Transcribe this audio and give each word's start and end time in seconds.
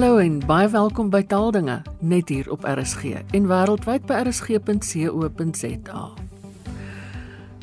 Hallo 0.00 0.16
en 0.16 0.38
baie 0.48 0.68
welkom 0.72 1.10
by 1.12 1.18
Taaldinge 1.28 1.74
net 2.00 2.30
hier 2.32 2.46
op 2.48 2.62
RSG 2.64 3.18
en 3.36 3.48
wêreldwyd 3.50 4.06
by 4.08 4.22
rsg.co.za. 4.24 6.04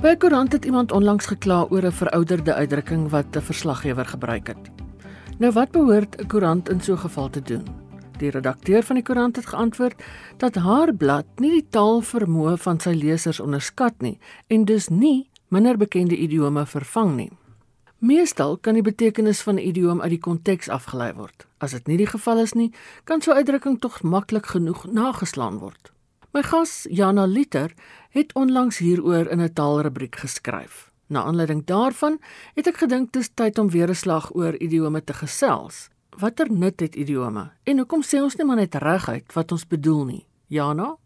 By 0.04 0.12
koerant 0.22 0.54
het 0.54 0.68
iemand 0.70 0.94
onlangs 0.94 1.32
gekla 1.32 1.64
oor 1.74 1.88
'n 1.90 1.92
verouderde 1.92 2.54
uitdrukking 2.54 3.10
wat 3.10 3.36
'n 3.36 3.42
verslaggewer 3.42 4.06
gebruik 4.06 4.48
het. 4.48 4.70
Nou 5.40 5.52
wat 5.52 5.72
behoort 5.72 6.22
'n 6.22 6.28
koerant 6.28 6.70
in 6.70 6.82
so 6.82 6.94
'n 6.94 6.98
geval 6.98 7.30
te 7.30 7.42
doen? 7.42 7.66
Die 8.18 8.30
redakteur 8.30 8.84
van 8.84 8.96
die 8.96 9.04
koerant 9.04 9.36
het 9.36 9.46
geantwoord 9.46 10.04
dat 10.38 10.56
haar 10.56 10.94
blad 10.94 11.26
nie 11.38 11.52
die 11.52 11.68
taalvermoë 11.70 12.58
van 12.58 12.80
sy 12.80 12.94
lesers 12.94 13.40
onderskat 13.40 13.94
nie 13.98 14.20
en 14.48 14.66
dus 14.66 14.88
nie 14.88 15.30
minder 15.48 15.78
bekende 15.78 16.18
idiome 16.18 16.66
vervang 16.66 17.16
nie. 17.16 17.37
Meestal 17.98 18.60
kan 18.62 18.76
die 18.78 18.86
betekenis 18.86 19.40
van 19.42 19.56
'n 19.56 19.68
idioom 19.68 20.02
uit 20.02 20.10
die 20.10 20.20
konteks 20.20 20.70
afgelei 20.70 21.14
word. 21.14 21.48
As 21.58 21.72
dit 21.72 21.88
nie 21.88 21.98
die 21.98 22.08
geval 22.08 22.38
is 22.38 22.54
nie, 22.54 22.72
kan 23.04 23.22
so 23.22 23.32
'n 23.32 23.36
uitdrukking 23.36 23.80
tog 23.80 24.02
maklik 24.02 24.46
genoeg 24.46 24.86
nageslaan 24.92 25.58
word. 25.58 25.92
My 26.32 26.44
gas, 26.44 26.86
Jana 26.90 27.26
Liter, 27.26 27.74
het 28.10 28.34
onlangs 28.34 28.78
hieroor 28.78 29.28
in 29.28 29.42
'n 29.42 29.54
taalrubriek 29.54 30.16
geskryf. 30.16 30.92
Na 31.08 31.24
aanleiding 31.24 31.66
daarvan 31.66 32.20
het 32.54 32.68
ek 32.68 32.78
gedink 32.78 33.12
dit 33.12 33.22
is 33.22 33.30
tyd 33.34 33.58
om 33.58 33.70
weer 33.70 33.90
'n 33.90 33.96
slag 33.96 34.36
oor 34.36 34.56
idiome 34.56 35.04
te 35.04 35.14
gesels. 35.14 35.90
Watter 36.10 36.52
nut 36.52 36.80
het 36.80 36.96
idiome 36.96 37.52
en 37.64 37.78
hoekom 37.78 38.04
sê 38.04 38.22
ons 38.22 38.36
nie 38.36 38.46
maar 38.46 38.56
net 38.56 38.76
reguit 38.76 39.34
wat 39.34 39.52
ons 39.52 39.68
bedoel 39.68 40.06
nie? 40.06 40.26
Jana? 40.48 40.98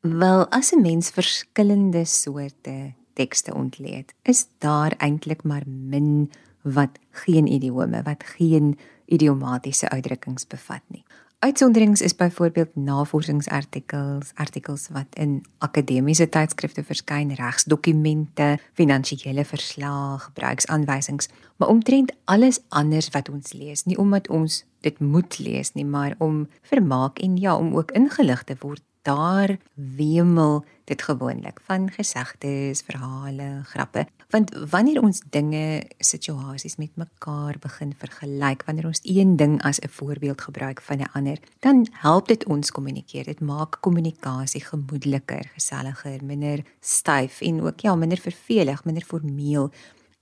Wel, 0.00 0.46
as 0.50 0.72
'n 0.72 0.80
mens 0.80 1.10
verskillende 1.10 2.04
soorte 2.04 2.94
tekste 3.16 3.54
ontleed, 3.54 4.14
is 4.22 4.46
daar 4.64 4.94
eintlik 4.98 5.42
maar 5.42 5.64
min 5.66 6.28
wat 6.62 6.98
geen 7.24 7.46
idiome, 7.46 8.02
wat 8.02 8.24
geen 8.36 8.74
idiomatiese 9.06 9.88
uitdrukkings 9.88 10.46
bevat 10.46 10.82
nie. 10.86 11.04
Uitsonderings 11.38 12.00
is 12.00 12.14
byvoorbeeld 12.16 12.76
navorsingsartikels, 12.76 14.30
artikels 14.34 14.88
wat 14.88 15.06
in 15.20 15.44
akademiese 15.58 16.28
tydskrifte 16.28 16.82
verskyn, 16.84 17.34
regsdokumente, 17.36 18.56
finansiële 18.72 19.44
verslae, 19.44 20.18
gebruiksaanwysings, 20.18 21.28
maar 21.56 21.68
omtrent 21.68 22.12
alles 22.24 22.60
anders 22.68 23.10
wat 23.12 23.28
ons 23.28 23.52
lees, 23.52 23.84
nie 23.84 23.98
omdat 24.00 24.28
ons 24.28 24.64
dit 24.80 24.98
moet 25.00 25.38
lees 25.38 25.74
nie, 25.76 25.84
maar 25.84 26.14
om 26.18 26.46
vermaak 26.62 27.18
en 27.18 27.36
ja, 27.36 27.56
om 27.56 27.76
ook 27.76 27.92
ingelig 27.92 28.42
te 28.48 28.56
word 28.60 28.82
daar 29.06 29.56
wemel 29.74 30.64
dit 30.84 31.02
gewoonlik 31.02 31.60
van 31.66 31.90
gesegdes, 31.90 32.82
verhale, 32.86 33.60
grappe. 33.64 34.06
Want 34.30 34.50
wanneer 34.70 35.02
ons 35.02 35.20
dinge, 35.30 35.82
situasies 35.98 36.76
met 36.76 36.94
mekaar 36.98 37.58
begin 37.62 37.92
vergelyk, 37.98 38.64
wanneer 38.66 38.86
ons 38.90 39.02
een 39.02 39.36
ding 39.36 39.62
as 39.62 39.78
'n 39.80 39.88
voorbeeld 39.88 40.40
gebruik 40.40 40.80
van 40.82 40.98
'n 40.98 41.10
ander, 41.12 41.38
dan 41.58 41.86
help 41.90 42.28
dit 42.28 42.46
ons 42.46 42.70
kommunikeer. 42.70 43.24
Dit 43.24 43.40
maak 43.40 43.78
kommunikasie 43.80 44.64
gemoedeliker, 44.64 45.50
geselliger, 45.54 46.24
minder 46.24 46.64
styf 46.80 47.40
en 47.40 47.62
ook 47.62 47.80
ja, 47.80 47.94
minder 47.94 48.18
vervelig, 48.18 48.84
minder 48.84 49.04
formeel. 49.04 49.70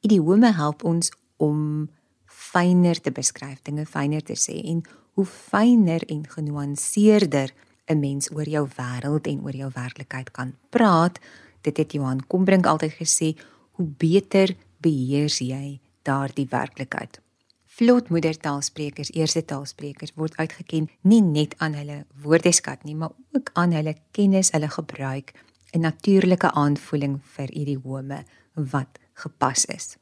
Idiome 0.01 0.53
help 0.53 0.85
ons 0.85 1.13
om 1.37 1.89
fyner 2.27 3.01
te 3.01 3.11
beskryf, 3.11 3.63
dinge 3.63 3.87
fyner 3.87 4.23
te 4.23 4.37
sê 4.37 4.65
en 4.65 4.83
hoe 5.13 5.27
fyner 5.27 6.03
en 6.07 6.29
genuanceerder 6.29 7.53
'n 7.87 8.01
mens 8.01 8.31
oor 8.33 8.49
jou 8.49 8.69
wêreld 8.77 9.27
en 9.27 9.43
oor 9.45 9.57
jou 9.57 9.71
werklikheid 9.75 10.31
kan 10.31 10.55
praat. 10.71 11.19
Dit 11.61 11.77
het 11.77 11.93
Johan 11.93 12.27
Kombrink 12.27 12.67
altyd 12.67 12.93
gesê, 12.93 13.37
hoe 13.71 13.87
beter 13.87 14.57
beheers 14.79 15.39
jy 15.39 15.81
daardie 16.03 16.47
werklikheid. 16.51 17.21
Vlot 17.75 18.09
moedertaalsprekers, 18.09 19.11
eerste 19.13 19.45
taalsprekers 19.45 20.13
word 20.15 20.37
uitgeken 20.37 20.89
nie 21.03 21.23
net 21.23 21.57
aan 21.59 21.75
hulle 21.75 22.05
woordeskat 22.23 22.85
nie, 22.85 22.95
maar 22.95 23.11
ook 23.33 23.51
aan 23.59 23.73
hulle 23.75 23.97
kennis, 24.15 24.53
hulle 24.55 24.69
gebruik, 24.69 25.35
'n 25.73 25.81
natuurlike 25.81 26.51
aanvoeling 26.51 27.19
vir 27.37 27.51
idiome 27.51 28.25
wat 28.55 28.99
gepas 29.15 29.65
is. 29.65 29.97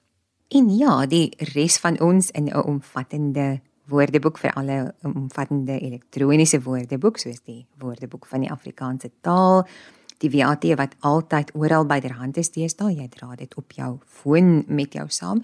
En 0.48 0.68
ja, 0.76 1.06
die 1.06 1.32
res 1.54 1.78
van 1.78 2.00
ons 2.00 2.30
in 2.30 2.44
'n 2.44 2.64
omvattende 2.64 3.60
woordeboek 3.90 4.38
vir 4.38 4.52
alle 4.52 4.94
omvattende 5.02 5.80
elektroniese 5.80 6.62
woordeboek 6.62 7.18
soos 7.18 7.40
die 7.44 7.66
woordeboek 7.78 8.26
van 8.26 8.40
die 8.40 8.50
Afrikaanse 8.50 9.10
taal 9.20 9.66
die 10.22 10.30
WAT 10.30 10.64
wat 10.78 10.96
altyd 11.00 11.50
oral 11.58 11.86
byderhand 11.86 12.38
is 12.38 12.52
deesdae. 12.54 12.94
Jy 12.94 13.08
dra 13.10 13.34
dit 13.38 13.54
op 13.58 13.72
jou 13.74 13.96
foon 14.06 14.62
met 14.68 14.94
jou 14.94 15.08
saam. 15.10 15.42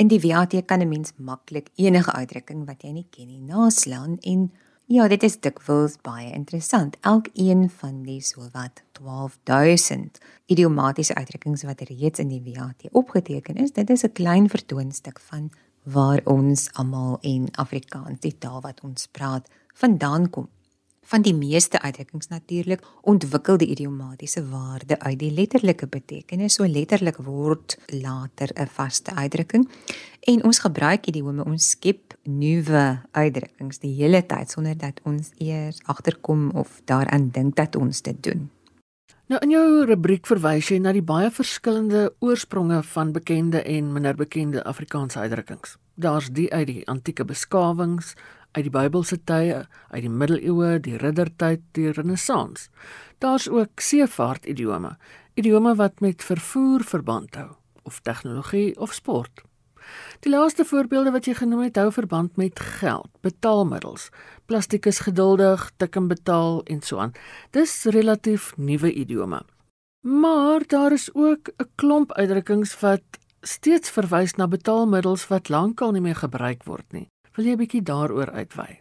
In 0.00 0.08
die 0.08 0.20
WAT 0.20 0.54
kan 0.66 0.80
'n 0.80 0.88
mens 0.88 1.12
maklik 1.16 1.70
enige 1.76 2.12
uitdrukking 2.12 2.66
wat 2.66 2.82
jy 2.82 2.92
nie 2.92 3.06
ken 3.10 3.26
nie 3.26 3.40
naslaan 3.40 4.18
en 4.20 4.50
ja 4.86 5.08
dit 5.08 5.22
is 5.22 5.40
dikwels 5.40 5.96
baie 6.02 6.32
interessant. 6.32 6.96
Elkeen 7.00 7.70
van 7.70 8.02
die 8.02 8.20
sowat 8.20 8.82
12000 8.92 10.18
idiomatiese 10.46 11.14
uitdrukkings 11.14 11.62
wat 11.62 11.80
reeds 11.80 12.18
in 12.18 12.28
die 12.28 12.42
WAT 12.44 12.92
opgeteken 12.92 13.56
is 13.56 13.72
dit 13.72 13.90
is 13.90 14.04
'n 14.04 14.12
klein 14.12 14.48
vertoonstuk 14.48 15.20
van 15.20 15.50
waar 15.82 16.20
ons 16.24 16.68
almal 16.72 17.18
en 17.20 17.48
Afrikaans 17.52 18.20
die 18.20 18.36
taal 18.38 18.60
wat 18.60 18.80
ons 18.84 19.08
praat 19.12 19.48
vandaan 19.74 20.30
kom. 20.30 20.48
Van 21.10 21.24
die 21.26 21.34
meeste 21.34 21.80
uitdrukkings 21.80 22.28
natuurlik 22.30 22.84
ontwikkel 23.02 23.56
die 23.58 23.70
idiomatiese 23.72 24.44
waarde 24.46 24.98
uit 24.98 25.18
die 25.18 25.32
letterlike 25.34 25.88
betekenis. 25.90 26.54
So 26.54 26.68
letterlik 26.68 27.16
word 27.16 27.78
later 27.86 28.48
'n 28.54 28.66
vaste 28.66 29.14
uitdrukking 29.14 29.68
en 30.20 30.44
ons 30.44 30.58
gebruik 30.58 31.06
idiome 31.06 31.44
ons 31.44 31.70
skep 31.70 32.14
nuwe 32.22 33.02
uitdrukkings 33.10 33.78
die 33.78 33.94
hele 33.94 34.26
tyd 34.26 34.50
sonder 34.50 34.78
dat 34.78 35.00
ons 35.04 35.30
eers 35.38 35.80
agterkom 35.84 36.50
of 36.50 36.80
daaraan 36.84 37.30
dink 37.30 37.56
dat 37.56 37.76
ons 37.76 38.02
dit 38.02 38.22
doen. 38.22 38.50
Nou 39.30 39.38
in 39.46 39.52
jou 39.54 39.84
rubriek 39.86 40.24
verwys 40.26 40.72
jy 40.72 40.80
na 40.82 40.90
die 40.90 41.04
baie 41.06 41.28
verskillende 41.30 42.08
oorspronge 42.18 42.80
van 42.82 43.12
bekende 43.14 43.60
en 43.62 43.92
minder 43.94 44.16
bekende 44.18 44.64
Afrikaanse 44.66 45.20
uitdrukkings. 45.22 45.76
Daar's 45.94 46.32
die 46.34 46.48
uit 46.50 46.66
die 46.66 46.82
antieke 46.90 47.22
beskawings, 47.28 48.16
uit 48.58 48.66
die 48.66 48.72
Bybelse 48.74 49.20
tye, 49.30 49.60
uit 49.94 50.02
die 50.02 50.10
middeleeue, 50.10 50.80
die 50.82 50.98
riddertyd, 50.98 51.62
die 51.78 51.92
renessans. 51.94 52.66
Daar's 53.22 53.46
ook 53.46 53.78
seevaart 53.78 54.50
idiome, 54.50 54.96
idiome 55.38 55.76
wat 55.78 56.02
met 56.02 56.26
vervoer 56.26 56.82
verband 56.82 57.38
hou 57.38 57.52
of 57.86 58.02
tegnologie 58.02 58.74
of 58.82 58.98
sport. 58.98 59.46
Die 60.20 60.30
laaste 60.32 60.64
voorbeelde 60.64 61.10
wat 61.10 61.24
jy 61.24 61.34
genoem 61.34 61.62
het, 61.62 61.76
hou 61.76 61.92
verband 61.92 62.36
met 62.36 62.60
geld, 62.60 63.08
betaalmiddels. 63.20 64.08
Plastiek 64.46 64.86
is 64.86 65.00
geduldig, 65.06 65.70
tik 65.76 65.96
en 65.96 66.08
betaal 66.08 66.62
en 66.64 66.82
so 66.82 66.98
aan. 66.98 67.12
Dis 67.50 67.84
relatief 67.84 68.52
nuwe 68.56 68.92
idiome. 68.92 69.42
Maar 70.00 70.66
daar 70.66 70.92
is 70.92 71.10
ook 71.14 71.48
'n 71.56 71.68
klomp 71.74 72.12
uitdrukkings 72.12 72.80
wat 72.80 73.02
steeds 73.40 73.90
verwys 73.90 74.34
na 74.34 74.48
betaalmiddels 74.48 75.28
wat 75.28 75.48
lankal 75.48 75.92
nie 75.92 76.00
meer 76.00 76.16
gebruik 76.16 76.64
word 76.64 76.92
nie. 76.92 77.08
Wil 77.36 77.44
jy 77.44 77.52
'n 77.52 77.56
bietjie 77.56 77.82
daaroor 77.82 78.30
uitwy? 78.30 78.80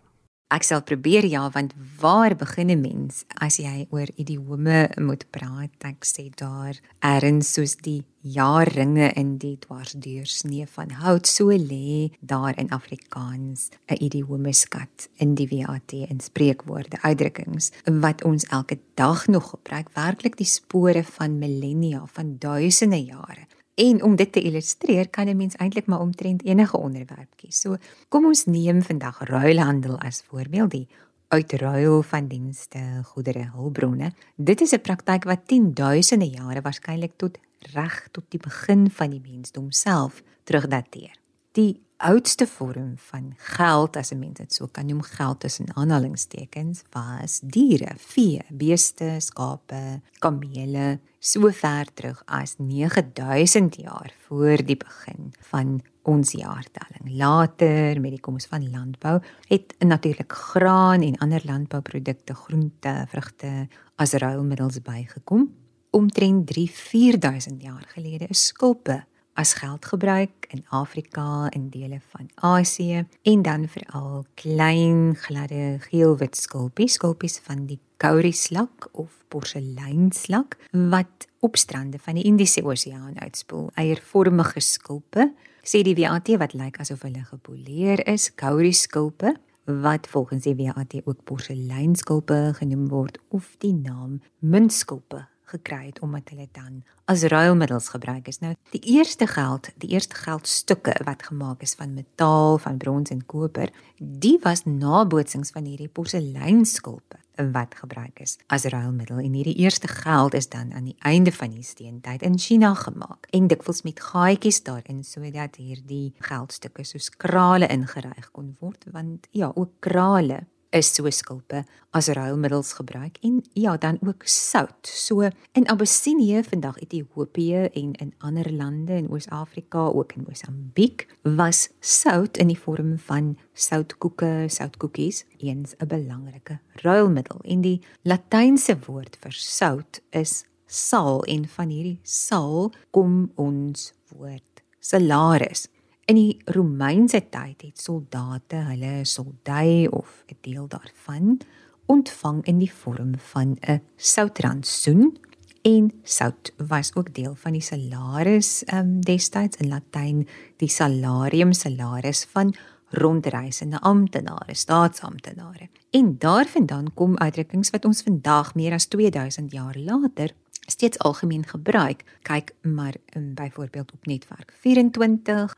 Ek 0.50 0.64
sal 0.66 0.82
probeer 0.82 1.28
ja, 1.30 1.44
want 1.54 1.76
waar 2.02 2.34
begin 2.36 2.72
'n 2.74 2.82
mens 2.82 3.24
as 3.38 3.60
jy 3.62 3.86
oor 3.92 4.10
idiome 4.18 4.90
moet 4.98 5.24
praat? 5.30 5.70
Ek 5.86 6.02
sê 6.02 6.34
daar 6.34 6.74
erns 7.06 7.54
soos 7.54 7.76
die 7.76 8.04
jaarringe 8.22 9.14
in 9.14 9.38
die 9.38 9.60
dwarsdeursnee 9.60 10.66
van 10.66 10.90
hout 10.90 11.28
so 11.28 11.54
lê 11.54 12.10
daar 12.20 12.58
in 12.58 12.72
Afrikaans 12.72 13.70
'n 13.88 14.02
idiome 14.02 14.54
skat 14.54 15.08
in 15.18 15.36
die 15.36 15.48
WAT 15.48 15.94
en 16.10 16.20
spreekwoorde 16.20 16.98
uitdrukkings 17.02 17.72
wat 17.86 18.24
ons 18.24 18.46
elke 18.46 18.80
dag 18.96 19.28
nog 19.28 19.50
gebruik 19.50 19.90
werklik 19.94 20.36
die 20.38 20.50
spore 20.50 21.04
van 21.04 21.38
millennia 21.38 22.06
van 22.06 22.38
duisende 22.40 23.04
jare 23.06 23.46
En 23.80 24.04
om 24.04 24.16
dit 24.16 24.32
te 24.32 24.42
illustreer, 24.42 25.10
kan 25.10 25.28
'n 25.28 25.38
mens 25.38 25.56
eintlik 25.56 25.86
maar 25.86 26.00
omtrent 26.00 26.46
enige 26.46 26.78
onderwerp 26.78 27.32
kies. 27.36 27.60
So, 27.60 27.78
kom 28.10 28.26
ons 28.26 28.46
neem 28.46 28.82
vandag 28.82 29.20
ruilhandel 29.24 30.00
as 30.00 30.22
voorbeeld, 30.22 30.72
die 30.72 30.88
uitruil 31.28 32.02
van 32.02 32.28
dienste, 32.28 33.02
goedere, 33.04 33.50
hulpbronne. 33.54 34.12
Dit 34.36 34.62
is 34.62 34.72
'n 34.72 34.82
praktyk 34.82 35.24
wat 35.24 35.48
10000 35.48 36.24
jare 36.24 36.62
waarskynlik 36.62 37.12
tot 37.16 37.38
reg 37.74 38.08
tot 38.12 38.24
die 38.30 38.40
begin 38.40 38.90
van 38.92 39.10
die 39.10 39.22
mensdom 39.22 39.72
self 39.72 40.24
terugdateer. 40.44 41.16
Die 41.52 41.82
oudste 42.00 42.48
vorm 42.48 42.94
van 42.96 43.34
geld 43.38 43.96
as 43.96 44.12
'n 44.12 44.20
mens 44.20 44.38
dit 44.38 44.54
so 44.54 44.68
kan 44.68 44.86
noem 44.86 45.02
geld 45.02 45.40
tussen 45.40 45.76
aanhalingstekens 45.76 46.82
was 46.92 47.40
diere, 47.44 47.92
vee, 47.98 48.42
beeste, 48.50 49.16
skape, 49.20 50.02
kamele, 50.20 51.00
so 51.20 51.50
ver 51.52 51.86
terug 51.94 52.24
as 52.26 52.56
9000 52.58 53.76
jaar 53.76 54.14
voor 54.28 54.66
die 54.66 54.78
begin 54.78 55.34
van 55.40 55.82
ons 56.02 56.32
jaartelling. 56.32 57.18
Later 57.18 58.02
met 58.02 58.12
die 58.12 58.20
koms 58.20 58.46
van 58.46 58.70
landbou 58.72 59.22
het 59.48 59.76
natuurlik 59.78 60.34
graan 60.34 61.02
en 61.02 61.18
ander 61.18 61.42
landbouprodukte, 61.46 62.34
groente, 62.34 63.06
vrugte 63.08 63.68
as 63.96 64.12
ruilmiddels 64.12 64.82
bygekom. 64.82 65.54
Omtrent 65.90 66.60
3-4000 66.60 67.58
jaar 67.58 67.86
gelede 67.88 68.26
is 68.28 68.46
skulpe 68.46 69.04
as 69.40 69.54
geld 69.54 69.86
gebruik 69.86 70.48
in 70.52 70.66
Afrika 70.70 71.48
en 71.50 71.70
dele 71.70 72.02
van 72.12 72.28
Asië 72.36 73.06
en 73.22 73.42
dan 73.42 73.68
veral 73.68 74.26
klein 74.34 75.16
gladde 75.16 75.78
geel-wit 75.80 76.36
skulpies, 76.38 76.94
skulpies 76.94 77.40
van 77.44 77.64
die 77.66 77.80
kaurislak 77.98 78.90
of 78.92 79.24
porseleinslak 79.28 80.58
wat 80.72 81.28
op 81.40 81.56
strande 81.56 82.00
van 82.00 82.20
die 82.20 82.24
Indiese 82.28 82.64
Oseaan 82.64 83.20
uitspoel. 83.20 83.70
Eiervormige 83.80 84.60
skulpe, 84.60 85.32
sê 85.64 85.84
die 85.88 85.96
WAT 85.96 86.34
wat 86.42 86.56
lyk 86.60 86.82
asof 86.84 87.08
hulle 87.08 87.24
gepoleer 87.32 88.04
is, 88.12 88.34
kauriskulpe 88.36 89.38
wat 89.70 90.08
volgens 90.12 90.44
die 90.44 90.56
WAT 90.60 91.00
ook 91.06 91.24
porseleinskilpe 91.24 92.42
genoem 92.60 92.88
word 92.92 93.20
of 93.30 93.54
die 93.64 93.76
naam 93.76 94.20
muntskilpe 94.40 95.28
gekry 95.54 95.86
het 95.90 96.02
omdat 96.06 96.30
hulle 96.34 96.48
dan 96.56 96.84
as 97.10 97.24
ruilmiddels 97.32 97.90
gebruik 97.90 98.28
is. 98.28 98.40
Nou 98.44 98.54
die 98.74 98.82
eerste 98.96 99.28
geld, 99.28 99.72
die 99.82 99.90
eerste 99.96 100.16
geldstukke 100.16 100.96
wat 101.06 101.26
gemaak 101.30 101.62
is 101.66 101.76
van 101.80 101.94
metaal, 101.94 102.58
van 102.58 102.78
brons 102.78 103.10
en 103.10 103.26
koper, 103.26 103.74
die 103.98 104.38
was 104.44 104.66
nabootsings 104.66 105.52
van 105.56 105.66
hierdie 105.66 105.90
porseleinskilpe 105.90 107.20
wat 107.48 107.76
gebruik 107.76 108.20
is 108.20 108.38
as 108.48 108.66
ruilmiddel 108.68 109.22
en 109.24 109.34
hierdie 109.34 109.56
eerste 109.64 109.88
geld 109.88 110.34
is 110.34 110.50
dan 110.50 110.74
aan 110.74 110.90
die 110.90 110.98
einde 111.00 111.32
van 111.32 111.54
die 111.56 111.64
steentyd 111.64 112.22
in 112.22 112.38
China 112.38 112.74
gemaak 112.74 113.28
en 113.32 113.48
dikwels 113.48 113.82
met 113.88 114.00
gaatjies 114.00 114.64
daarin 114.64 115.04
sodat 115.04 115.56
hierdie 115.56 116.14
geldstukke 116.20 116.84
soos 116.84 117.10
krale 117.10 117.68
ingeryg 117.72 118.32
kon 118.32 118.56
word 118.60 118.86
want 118.92 119.28
ja 119.32 119.52
ook 119.56 119.72
krale 119.80 120.44
is 120.72 120.94
so 120.94 121.10
skulpe 121.10 121.64
as 121.92 122.08
ruilmiddels 122.14 122.74
gebruik 122.78 123.18
en 123.26 123.42
ja 123.54 123.78
dan 123.78 123.98
ook 124.06 124.24
sout. 124.24 124.88
So 124.88 125.30
in 125.52 125.68
Abessinië 125.68 126.44
vandag 126.44 126.80
Ethiopië 126.80 127.70
en 127.74 127.94
in 127.94 128.14
ander 128.18 128.54
lande 128.54 128.94
in 128.94 129.10
Oos-Afrika 129.10 129.80
ook 129.80 130.14
in 130.14 130.26
Mosambiek 130.28 131.08
was 131.22 131.70
sout 131.80 132.38
in 132.38 132.48
die 132.48 132.60
vorm 132.60 132.98
van 132.98 133.38
soutkoeke, 133.54 134.46
soutkoekies 134.48 135.26
eens 135.38 135.74
'n 135.78 135.88
belangrike 135.88 136.60
ruilmiddel. 136.74 137.40
En 137.44 137.62
die 137.62 137.82
latynse 138.02 138.78
woord 138.86 139.18
vir 139.22 139.32
sout 139.32 140.02
is 140.10 140.46
sal 140.66 141.24
en 141.24 141.48
van 141.48 141.70
hierdie 141.70 142.00
sal 142.04 142.72
kom 142.92 143.32
ons 143.36 143.94
woord 144.14 144.64
salaris. 144.80 145.68
In 146.10 146.18
die 146.18 146.40
Romeinse 146.50 147.20
tyd 147.30 147.62
het 147.62 147.82
soldate 147.84 148.64
hulle 148.72 149.04
soldai 149.06 149.88
of 149.94 150.24
'n 150.26 150.38
deel 150.42 150.68
daarvan 150.68 151.38
ontvang 151.86 152.46
in 152.46 152.58
die 152.58 152.72
vorm 152.74 153.12
van 153.18 153.58
'n 153.62 153.82
soutrantsoen 153.96 155.18
en 155.62 155.92
sout 156.04 156.54
was 156.58 156.96
ook 156.96 157.14
deel 157.14 157.36
van 157.36 157.52
die 157.52 157.62
salaris 157.62 158.64
um, 158.74 159.02
destyds 159.02 159.58
in 159.58 159.68
Latyn 159.68 160.28
die 160.58 160.70
salarium 160.70 161.54
salaris 161.54 162.26
van 162.26 162.56
rondreisende 162.90 163.80
amptenare 163.80 164.54
staatsamptenare 164.54 165.70
en 165.90 166.18
daarvandaan 166.18 166.94
kom 166.94 167.18
uitdrukkings 167.18 167.70
wat 167.70 167.86
ons 167.86 168.02
vandag 168.02 168.56
meer 168.56 168.74
as 168.74 168.86
2000 168.86 169.52
jaar 169.52 169.78
later 169.78 170.34
steeds 170.66 171.00
algemeen 171.00 171.46
gebruik. 171.46 172.04
Kyk 172.22 172.56
maar 172.62 172.96
um, 173.16 173.34
byvoorbeeld 173.34 173.92
op 173.92 174.06
netwerk 174.06 174.54
24 174.60 175.56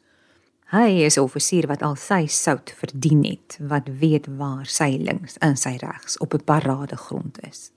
Hy 0.71 1.03
is 1.03 1.17
'n 1.17 1.25
offisier 1.27 1.67
wat 1.67 1.81
al 1.83 1.97
sy 1.99 2.27
sout 2.27 2.71
verdien 2.71 3.23
het, 3.23 3.57
wat 3.59 3.89
weet 3.99 4.27
waar 4.39 4.65
sy 4.65 4.95
links 4.97 5.35
en 5.43 5.57
sy 5.57 5.75
regs 5.75 6.17
op 6.17 6.33
'n 6.33 6.43
paradegrond 6.43 7.39
is. 7.43 7.71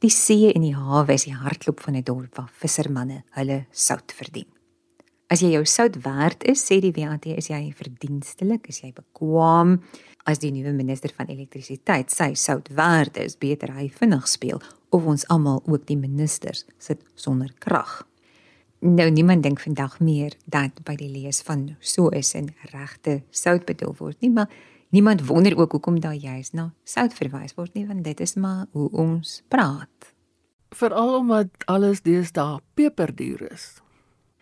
Die 0.00 0.10
see 0.10 0.52
en 0.52 0.60
die 0.60 0.74
hawe 0.74 1.12
is 1.12 1.24
die 1.24 1.34
hartklop 1.34 1.80
van 1.80 1.96
'n 1.96 2.02
dorp 2.02 2.36
waar 2.36 2.50
vissermanne 2.52 3.22
hulle 3.30 3.66
sout 3.70 4.12
verdien. 4.12 4.46
As 5.28 5.40
jy 5.40 5.50
jou 5.52 5.64
sout 5.64 6.02
werd 6.02 6.44
is, 6.44 6.64
sê 6.64 6.80
die 6.80 6.92
WAT, 6.92 7.26
is 7.26 7.46
jy 7.48 7.72
verdienstelik, 7.72 8.68
is 8.68 8.80
jy 8.80 8.92
bekwam. 8.92 9.82
As 10.24 10.38
die 10.38 10.50
nuwe 10.50 10.72
minister 10.72 11.10
van 11.16 11.26
elektrisiteit 11.26 12.10
sy 12.10 12.34
sout 12.34 12.68
werd 12.68 13.16
is, 13.16 13.36
beter 13.36 13.72
hy 13.72 13.88
vinnig 13.88 14.28
speel 14.28 14.60
of 14.90 15.04
ons 15.04 15.26
almal 15.28 15.62
ook 15.66 15.86
die 15.86 15.96
ministers 15.96 16.64
sit 16.78 17.00
sonder 17.14 17.52
krag. 17.58 18.07
Nou 18.80 19.10
niemand 19.10 19.42
dink 19.42 19.60
vandag 19.60 19.96
meer 20.00 20.36
dat 20.46 20.84
by 20.86 20.94
die 20.94 21.10
lees 21.10 21.40
van 21.42 21.72
so 21.80 22.12
is 22.14 22.30
en 22.38 22.52
regte 22.70 23.22
sout 23.34 23.64
bedoel 23.66 23.96
word 23.98 24.20
nie, 24.22 24.30
maar 24.30 24.46
niemand 24.94 25.24
wonder 25.26 25.56
ook 25.58 25.72
hoekom 25.72 25.98
daar 26.00 26.14
juist 26.14 26.54
na 26.54 26.70
sout 26.84 27.14
verwys 27.14 27.56
word 27.58 27.74
nie, 27.74 27.86
want 27.86 28.04
dit 28.04 28.20
is 28.20 28.34
maar 28.34 28.66
hoe 28.70 28.90
ons 28.90 29.42
praat. 29.48 30.12
Veral 30.70 31.16
omdat 31.18 31.50
alles 31.66 32.04
deesdae 32.06 32.60
peperduur 32.74 33.50
is. 33.52 33.80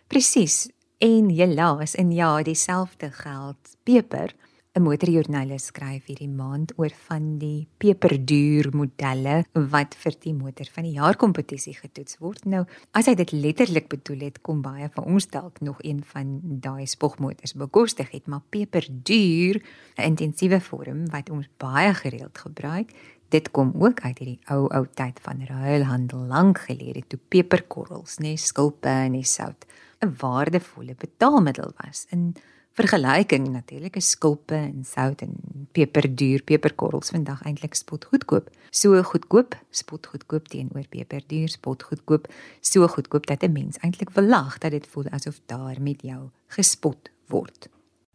Presies. 0.07 0.67
En 0.97 1.29
jy 1.29 1.45
laas 1.53 1.93
en 1.93 2.11
ja, 2.11 2.41
dieselfde 2.41 3.11
geld 3.13 3.75
peper 3.85 4.33
'n 4.77 4.85
motorjoernalis 4.85 5.71
skryf 5.71 6.05
hierdie 6.05 6.29
maand 6.29 6.73
oor 6.77 6.93
van 7.07 7.37
die 7.41 7.67
peperduur 7.81 8.69
modelle 8.77 9.39
wat 9.73 9.95
vir 9.97 10.15
die 10.21 10.33
motor 10.37 10.69
van 10.75 10.85
die 10.85 10.93
jaar 10.99 11.17
kompetisie 11.17 11.73
getoets 11.73 12.19
word. 12.21 12.45
Nou, 12.45 12.63
as 12.93 13.09
hy 13.09 13.15
dit 13.17 13.33
letterlik 13.33 13.89
bedoel 13.89 14.27
het, 14.27 14.41
kom 14.45 14.61
baie 14.61 14.89
van 14.93 15.07
ons 15.09 15.27
dalk 15.33 15.61
nog 15.65 15.81
een 15.81 16.03
van 16.13 16.39
daai 16.43 16.85
spogmotors 16.85 17.55
bekostig 17.57 18.11
het, 18.13 18.27
maar 18.27 18.43
peperduur, 18.49 19.61
'n 19.97 20.03
intensiewe 20.13 20.59
vorm 20.61 21.09
wat 21.09 21.29
ons 21.29 21.49
baie 21.57 21.93
gereeld 21.93 22.37
gebruik, 22.37 22.93
dit 23.29 23.51
kom 23.51 23.73
ook 23.75 24.01
uit 24.01 24.19
hierdie 24.19 24.39
ou 24.45 24.67
ou 24.69 24.85
tyd 24.93 25.19
van 25.19 25.41
ruilhandel 25.47 26.19
lank 26.19 26.59
gelede 26.59 27.01
toe 27.07 27.19
peperkorrels, 27.29 28.17
nee, 28.17 28.37
skulpe 28.37 28.89
en 28.89 29.11
nee, 29.11 29.23
sout 29.23 29.65
'n 30.01 30.15
waardevolle 30.19 30.95
betaalmiddel 30.95 31.73
was. 31.83 32.05
In 32.09 32.35
vergelyking 32.77 33.47
natuurlik 33.49 33.95
is 33.97 34.09
skulpe 34.13 34.55
en 34.55 34.83
sout 34.85 35.21
en 35.25 35.33
peperduur 35.73 36.43
peperkorrels 36.45 37.09
vandag 37.13 37.41
eintlik 37.49 37.75
spot 37.77 38.05
goedkoop. 38.11 38.51
So 38.69 39.01
goedkoop, 39.01 39.57
spot 39.73 40.09
goedkoop 40.11 40.51
teenoor 40.53 40.85
peperduur, 40.89 41.49
spot 41.49 41.87
goedkoop, 41.89 42.29
so 42.61 42.87
goedkoop 42.87 43.25
dat 43.25 43.43
'n 43.43 43.51
mens 43.51 43.77
eintlik 43.81 44.13
wil 44.13 44.27
lag 44.29 44.57
dat 44.57 44.71
dit 44.71 44.87
voel 44.87 45.09
asof 45.09 45.41
daar 45.45 45.81
met 45.81 46.01
jou 46.01 46.29
gespot 46.47 47.09
word. 47.27 47.69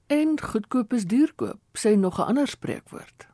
En 0.07 0.41
goedkoop 0.41 0.93
is 0.93 1.07
duurkoop, 1.07 1.61
sê 1.79 1.97
nog 1.97 2.19
'n 2.19 2.29
ander 2.31 2.49
spreekwoord. 2.49 3.32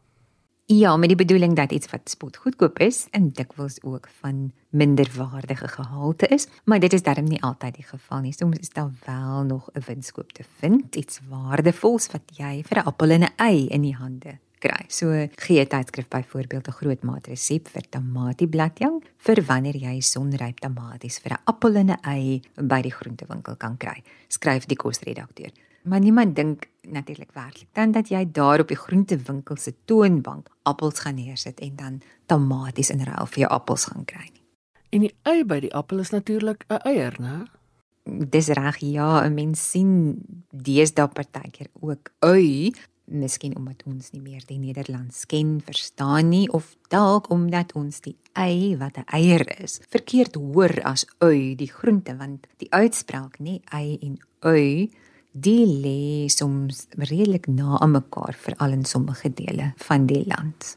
Ja, 0.70 0.96
met 0.96 1.08
die 1.08 1.16
bedoeling 1.16 1.54
dat 1.56 1.72
iets 1.72 1.88
wat 1.88 2.10
spot 2.10 2.36
goedkoop 2.36 2.78
is 2.78 3.06
en 3.10 3.30
dikwels 3.32 3.78
ook 3.82 4.08
van 4.20 4.52
minderwaardige 4.68 5.68
gehalte 5.68 6.26
is, 6.26 6.46
maar 6.64 6.80
dit 6.80 6.92
is 6.92 7.02
darm 7.02 7.24
nie 7.24 7.42
altyd 7.42 7.74
die 7.74 7.86
geval 7.88 8.20
nie. 8.20 8.32
Soms 8.32 8.58
is 8.58 8.68
daar 8.70 8.90
wel 9.06 9.42
nog 9.42 9.70
'n 9.72 9.80
winskoop 9.86 10.32
te 10.32 10.44
vind, 10.58 10.94
iets 10.94 11.20
waardevols 11.28 12.10
wat 12.12 12.22
jy 12.36 12.62
vir 12.64 12.78
'n 12.78 12.84
appel 12.84 13.10
en 13.10 13.22
'n 13.22 13.32
ei 13.36 13.66
in 13.66 13.80
die 13.82 13.94
hande 13.94 14.38
kry. 14.58 14.84
So 14.88 15.28
gee 15.34 15.66
tydskrif 15.66 16.08
byvoorbeeld 16.08 16.68
'n 16.68 16.78
groot 16.80 17.02
maat 17.02 17.26
resep 17.26 17.68
vir 17.68 17.82
tamatiebladjang 17.88 19.02
vir 19.16 19.44
wanneer 19.44 19.76
jy 19.76 20.00
sonryp 20.00 20.60
tamaties 20.60 21.18
vir 21.18 21.32
'n 21.32 21.42
appel 21.44 21.76
en 21.76 21.90
'n 21.90 21.98
ei 22.02 22.42
by 22.54 22.82
die 22.82 22.92
groentewinkel 22.92 23.56
kan 23.56 23.76
kry. 23.76 24.02
Skryf 24.28 24.66
die 24.66 24.76
kosredakteur. 24.76 25.50
Maar 25.88 26.00
niemand 26.00 26.36
dink 26.36 26.68
natuurlik 26.82 27.32
werklik 27.32 27.68
dan 27.72 27.92
dat 27.92 28.08
jy 28.08 28.28
daar 28.32 28.60
op 28.60 28.68
die 28.68 28.76
groentewinkel 28.76 29.56
se 29.56 29.74
toonbank 29.84 30.48
appels 30.62 31.00
gaan 31.04 31.16
neersit 31.16 31.60
en 31.60 31.76
dan 31.76 32.00
tomaties 32.26 32.90
in 32.90 33.04
ruil 33.04 33.26
vir 33.26 33.44
jou 33.44 33.50
appels 33.52 33.84
gaan 33.88 34.04
kry 34.04 34.26
nie. 34.32 34.44
En 34.90 35.04
die 35.04 35.14
ei 35.28 35.44
by 35.44 35.60
die 35.64 35.72
appel 35.74 36.04
is 36.04 36.12
natuurlik 36.12 36.64
'n 36.68 36.80
eier, 36.84 37.16
né? 37.20 37.46
Dis 38.04 38.48
reg, 38.48 38.76
ja, 38.78 39.24
'n 39.24 39.34
mens 39.34 39.70
sien 39.70 40.20
deesdae 40.50 41.08
partykeer 41.08 41.68
ook 41.80 42.12
ui, 42.20 42.72
miskien 43.04 43.56
omdat 43.56 43.82
ons 43.86 44.10
nie 44.10 44.20
meer 44.20 44.42
die 44.46 44.58
Nederlands 44.58 45.26
ken, 45.26 45.60
verstaan 45.64 46.28
nie 46.28 46.48
of 46.52 46.76
dalk 46.88 47.30
omdat 47.30 47.72
ons 47.72 48.00
die 48.00 48.16
ei 48.32 48.76
wat 48.76 48.96
'n 48.98 49.04
eier 49.06 49.62
is, 49.62 49.80
verkeerd 49.88 50.34
hoor 50.34 50.82
as 50.82 51.06
ui 51.18 51.54
die 51.54 51.72
groente 51.72 52.16
want 52.16 52.46
die 52.56 52.70
uitspraak 52.70 53.38
nê 53.38 53.60
ei 53.72 53.98
en 54.00 54.18
ui 54.40 54.90
die 55.40 55.66
lê 55.66 56.28
soms 56.32 56.86
redelik 56.96 57.46
na 57.46 57.78
aan 57.78 57.96
mekaar 57.96 58.36
veral 58.38 58.72
in 58.72 58.84
sommige 58.84 59.30
dele 59.34 59.72
van 59.76 60.06
die 60.06 60.24
land. 60.26 60.76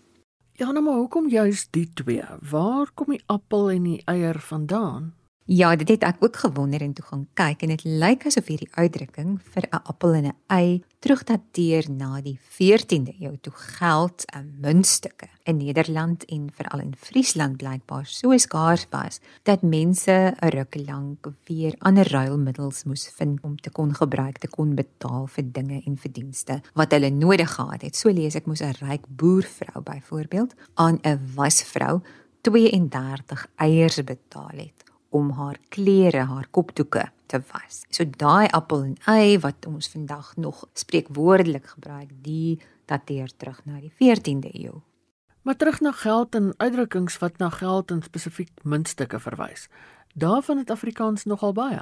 Ja, 0.60 0.72
nou 0.72 0.84
maar 0.86 1.00
hoekom 1.00 1.30
juist 1.30 1.72
die 1.74 1.88
twee? 1.94 2.24
Waar 2.52 2.92
kom 2.94 3.16
die 3.16 3.24
appel 3.26 3.72
en 3.72 3.84
die 3.84 4.02
eier 4.06 4.40
vandaan? 4.40 5.14
Ja, 5.52 5.74
dit 5.76 5.90
het 5.92 6.04
ek 6.08 6.22
ook 6.24 6.38
gewonder 6.40 6.80
en 6.80 6.94
toe 6.96 7.04
gaan 7.04 7.26
kyk 7.36 7.66
en 7.66 7.74
dit 7.74 7.82
lyk 7.84 8.22
asof 8.30 8.48
hierdie 8.48 8.70
uitdrukking 8.72 9.34
vir 9.52 9.66
'n 9.68 9.82
appel 9.84 10.14
en 10.14 10.26
'n 10.26 10.36
ei 10.48 10.84
terugdateer 11.00 11.90
na 11.92 12.22
die 12.22 12.40
14de 12.40 13.12
eeu 13.20 13.36
toe 13.42 13.54
geld 13.54 14.24
en 14.32 14.56
muntstukke 14.62 15.28
in 15.44 15.58
Nederland 15.58 16.26
en 16.26 16.52
veral 16.54 16.80
in 16.80 16.96
Friesland 16.96 17.58
blykbaar 17.58 18.06
so 18.06 18.38
skaars 18.38 18.88
was 18.92 19.20
dat 19.44 19.62
mense 19.62 20.12
'n 20.40 20.48
ruk 20.48 20.76
lank 20.88 21.28
weer 21.48 21.76
ander 21.80 22.08
ruilmiddels 22.12 22.84
moes 22.84 23.12
vind 23.16 23.40
om 23.42 23.56
te 23.58 23.70
kon 23.70 23.94
gebruik 23.94 24.38
te 24.38 24.48
kon 24.48 24.76
betaal 24.76 25.28
vir 25.28 25.44
dinge 25.52 25.82
en 25.86 25.98
verdienste 25.98 26.62
wat 26.74 26.92
hulle 26.92 27.10
nodig 27.10 27.52
gehad 27.54 27.82
het. 27.82 27.96
So 27.96 28.10
lees 28.10 28.36
ek 28.36 28.46
moes 28.46 28.62
'n 28.62 28.76
ryk 28.80 29.04
boervrou 29.08 29.84
byvoorbeeld 29.84 30.54
aan 30.74 31.00
'n 31.04 31.20
wasvrou 31.36 32.02
32 32.42 33.48
eiers 33.58 34.04
betaal 34.04 34.56
het 34.56 34.91
om 35.12 35.32
haar 35.38 35.58
klere, 35.70 36.26
haar 36.28 36.48
kopdoeke 36.52 37.10
te 37.32 37.42
was. 37.52 37.84
So 37.90 38.06
daai 38.18 38.48
appel 38.56 38.84
en 38.84 38.96
ei 39.12 39.40
wat 39.44 39.68
ons 39.68 39.90
vandag 39.92 40.34
nog 40.36 40.66
spreekwoordelik 40.74 41.74
gebruik, 41.76 42.10
die 42.24 42.60
dateer 42.92 43.32
terug 43.38 43.62
na 43.66 43.80
die 43.80 43.94
14de 44.00 44.52
eeu. 44.52 44.82
Maar 45.42 45.58
terug 45.58 45.80
na 45.82 45.92
geld 45.92 46.36
en 46.36 46.54
uitdrukkings 46.58 47.18
wat 47.18 47.38
na 47.38 47.50
geld 47.50 47.92
en 47.92 48.04
spesifiek 48.04 48.52
muntstukke 48.64 49.20
verwys. 49.20 49.68
Daarvan 50.14 50.58
het 50.58 50.72
Afrikaans 50.72 51.26
nogal 51.26 51.54
baie. 51.54 51.82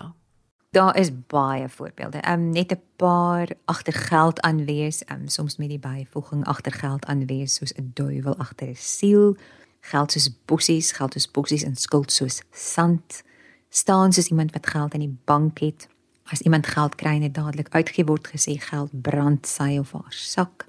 Daar 0.71 0.97
is 0.97 1.09
baie 1.27 1.69
voorbeelde. 1.69 2.17
Ehm 2.17 2.39
um, 2.39 2.49
net 2.49 2.71
'n 2.71 2.81
paar 2.95 3.49
agter 3.65 3.93
geld 3.93 4.41
aanwees, 4.41 5.03
ehm 5.03 5.21
um, 5.21 5.27
soms 5.27 5.57
met 5.57 5.69
die 5.69 5.79
byvoeging 5.79 6.45
agter 6.45 6.71
geld 6.71 7.05
aanwees 7.05 7.55
soos 7.55 7.73
'n 7.73 7.91
duiwel 7.93 8.37
agter 8.37 8.67
'n 8.67 8.75
siel, 8.75 9.37
geld 9.81 10.11
soos 10.11 10.29
bossies, 10.45 10.91
geld 10.91 11.13
soos 11.13 11.27
bossies 11.31 11.63
en 11.63 11.75
skuld 11.75 12.11
soos 12.11 12.41
sand. 12.51 13.23
Staan 13.69 14.13
soos 14.13 14.27
iemand 14.27 14.53
wat 14.53 14.67
geld 14.67 14.93
in 14.93 15.05
die 15.05 15.17
bank 15.25 15.59
het. 15.59 15.87
As 16.29 16.41
iemand 16.41 16.67
geld 16.67 16.95
kry 16.95 17.15
en 17.17 17.25
dit 17.25 17.33
dadelik 17.33 17.69
uitgegee 17.73 18.05
word 18.05 18.27
gesê 18.27 18.57
geld 18.61 18.93
brand 19.01 19.47
sy 19.47 19.77
of 19.81 19.91
haar 19.97 20.13
sak. 20.13 20.67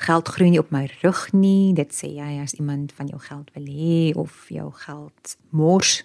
Geld 0.00 0.28
groei 0.28 0.50
nie 0.50 0.62
op 0.62 0.70
my 0.70 0.86
rug 1.02 1.32
nie. 1.32 1.74
Dit 1.74 1.92
sê 1.94 2.14
jy 2.16 2.38
as 2.42 2.54
iemand 2.58 2.92
van 2.96 3.10
jou 3.10 3.20
geld 3.20 3.50
wil 3.54 3.66
hê 3.66 4.14
of 4.14 4.46
jou 4.48 4.70
geld 4.84 5.36
mors 5.50 6.00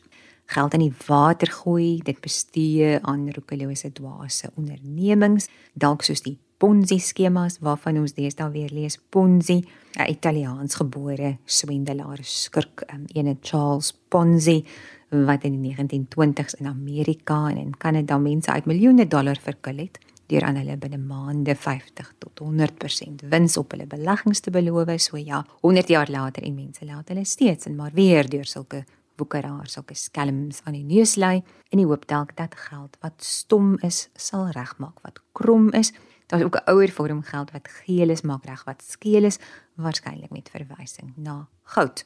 geld 0.46 0.74
in 0.74 0.86
die 0.86 0.94
water 1.08 1.50
gooi, 1.52 2.00
dit 2.06 2.20
bestee 2.22 3.00
aan 3.02 3.30
roekelose 3.34 3.92
dwaase 3.98 4.52
ondernemings, 4.56 5.50
dalk 5.74 6.06
soos 6.06 6.22
die 6.26 6.38
Ponzi 6.58 7.00
skemas 7.04 7.58
waarvan 7.60 7.98
ons 8.00 8.14
deesdae 8.16 8.48
weer 8.54 8.72
lees 8.72 8.96
Ponzi, 9.12 9.58
'n 10.00 10.10
Italiaans 10.10 10.76
gebore 10.76 11.38
swendelaar 11.46 12.20
skurk, 12.24 12.84
um, 12.94 13.06
ene 13.14 13.38
Charles 13.42 13.94
Ponzi 14.10 14.64
wat 15.10 15.44
in 15.44 15.62
die 15.62 15.76
1920s 15.76 16.56
in 16.60 16.68
Amerika 16.68 17.50
en 17.50 17.58
in 17.58 17.78
Kanada 17.78 18.18
mense 18.18 18.52
uit 18.52 18.66
miljoene 18.66 19.08
dollar 19.08 19.38
verkil 19.40 19.78
het 19.78 20.00
deur 20.28 20.44
aan 20.44 20.56
hulle 20.56 20.78
binne 20.78 20.98
maande 20.98 21.56
50 21.56 22.14
tot 22.18 22.40
100% 22.42 23.28
wins 23.30 23.58
op 23.58 23.72
hulle 23.72 23.86
beleggings 23.86 24.40
te 24.40 24.52
beloof. 24.52 24.90
So 25.02 25.18
ja, 25.18 25.46
100 25.62 25.88
jaar 25.88 26.10
later 26.10 26.44
en 26.44 26.56
mense 26.56 26.86
laat 26.86 27.10
hulle 27.10 27.26
steeds 27.26 27.66
en 27.66 27.76
maar 27.76 27.92
weer 27.94 28.30
deur 28.30 28.46
sulke 28.46 28.86
woekeraars, 29.18 29.74
sulke 29.78 29.96
skelms 29.96 30.62
aan 30.66 30.74
die 30.74 30.84
neus 30.84 31.16
lê 31.16 31.44
in 31.70 31.80
die 31.80 31.86
hoop 31.86 32.08
dalk 32.08 32.36
dat 32.36 32.56
geld 32.56 32.98
wat 33.02 33.24
stom 33.24 33.78
is 33.86 34.10
sal 34.16 34.50
regmaak 34.56 35.00
wat 35.04 35.22
krom 35.34 35.72
is. 35.74 35.94
Daar's 36.28 36.44
ook 36.44 36.56
'n 36.56 36.70
ouer 36.70 36.90
vorm 36.90 37.22
geld 37.22 37.52
wat 37.52 37.68
geel 37.68 38.10
is 38.10 38.22
maak 38.22 38.46
reg 38.46 38.64
wat 38.64 38.84
skeel 38.84 39.24
is, 39.24 39.40
waarskynlik 39.76 40.32
met 40.32 40.50
verwysing 40.50 41.14
na 41.16 41.48
goud. 41.64 42.06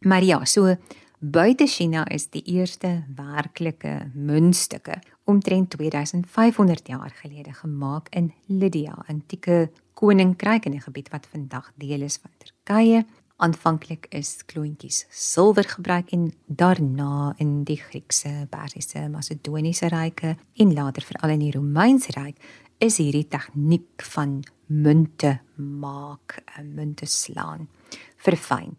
Maar 0.00 0.22
ja, 0.22 0.44
so 0.44 0.76
buite 1.18 1.66
China 1.66 2.08
is 2.08 2.30
die 2.30 2.42
eerste 2.42 3.04
werklike 3.16 4.10
muntstukke 4.14 4.98
omtrent 5.24 5.70
2500 5.70 6.86
jaar 6.86 7.10
gelede 7.14 7.52
gemaak 7.52 8.08
in 8.08 8.32
Lydia, 8.46 9.04
antieke 9.06 9.70
koninkryk 9.94 10.64
in 10.64 10.74
'n 10.74 10.80
gebied 10.80 11.08
wat 11.08 11.26
vandag 11.26 11.72
deel 11.76 12.00
is 12.00 12.18
van 12.22 12.30
Turkye 12.38 13.04
Aanvanklik 13.42 14.06
is 14.14 14.44
klontjies 14.46 15.00
silwer 15.10 15.66
gebruik 15.66 16.12
en 16.14 16.28
daarna 16.46 17.32
in 17.42 17.64
die 17.66 17.78
Griekse, 17.80 18.46
Persiese, 18.50 19.08
Macedoniese 19.10 19.88
ryke 19.90 20.36
en 20.62 20.74
later 20.76 21.02
veral 21.02 21.34
in 21.34 21.42
die 21.42 21.50
Romeinse 21.56 22.14
ryk 22.14 22.38
is 22.82 22.98
hierdie 22.98 23.28
tegniek 23.30 24.02
van 24.14 24.40
munte 24.66 25.38
maak, 25.56 26.42
eh, 26.42 26.64
munte 26.64 27.06
slaan, 27.06 27.68
verfyn. 28.16 28.76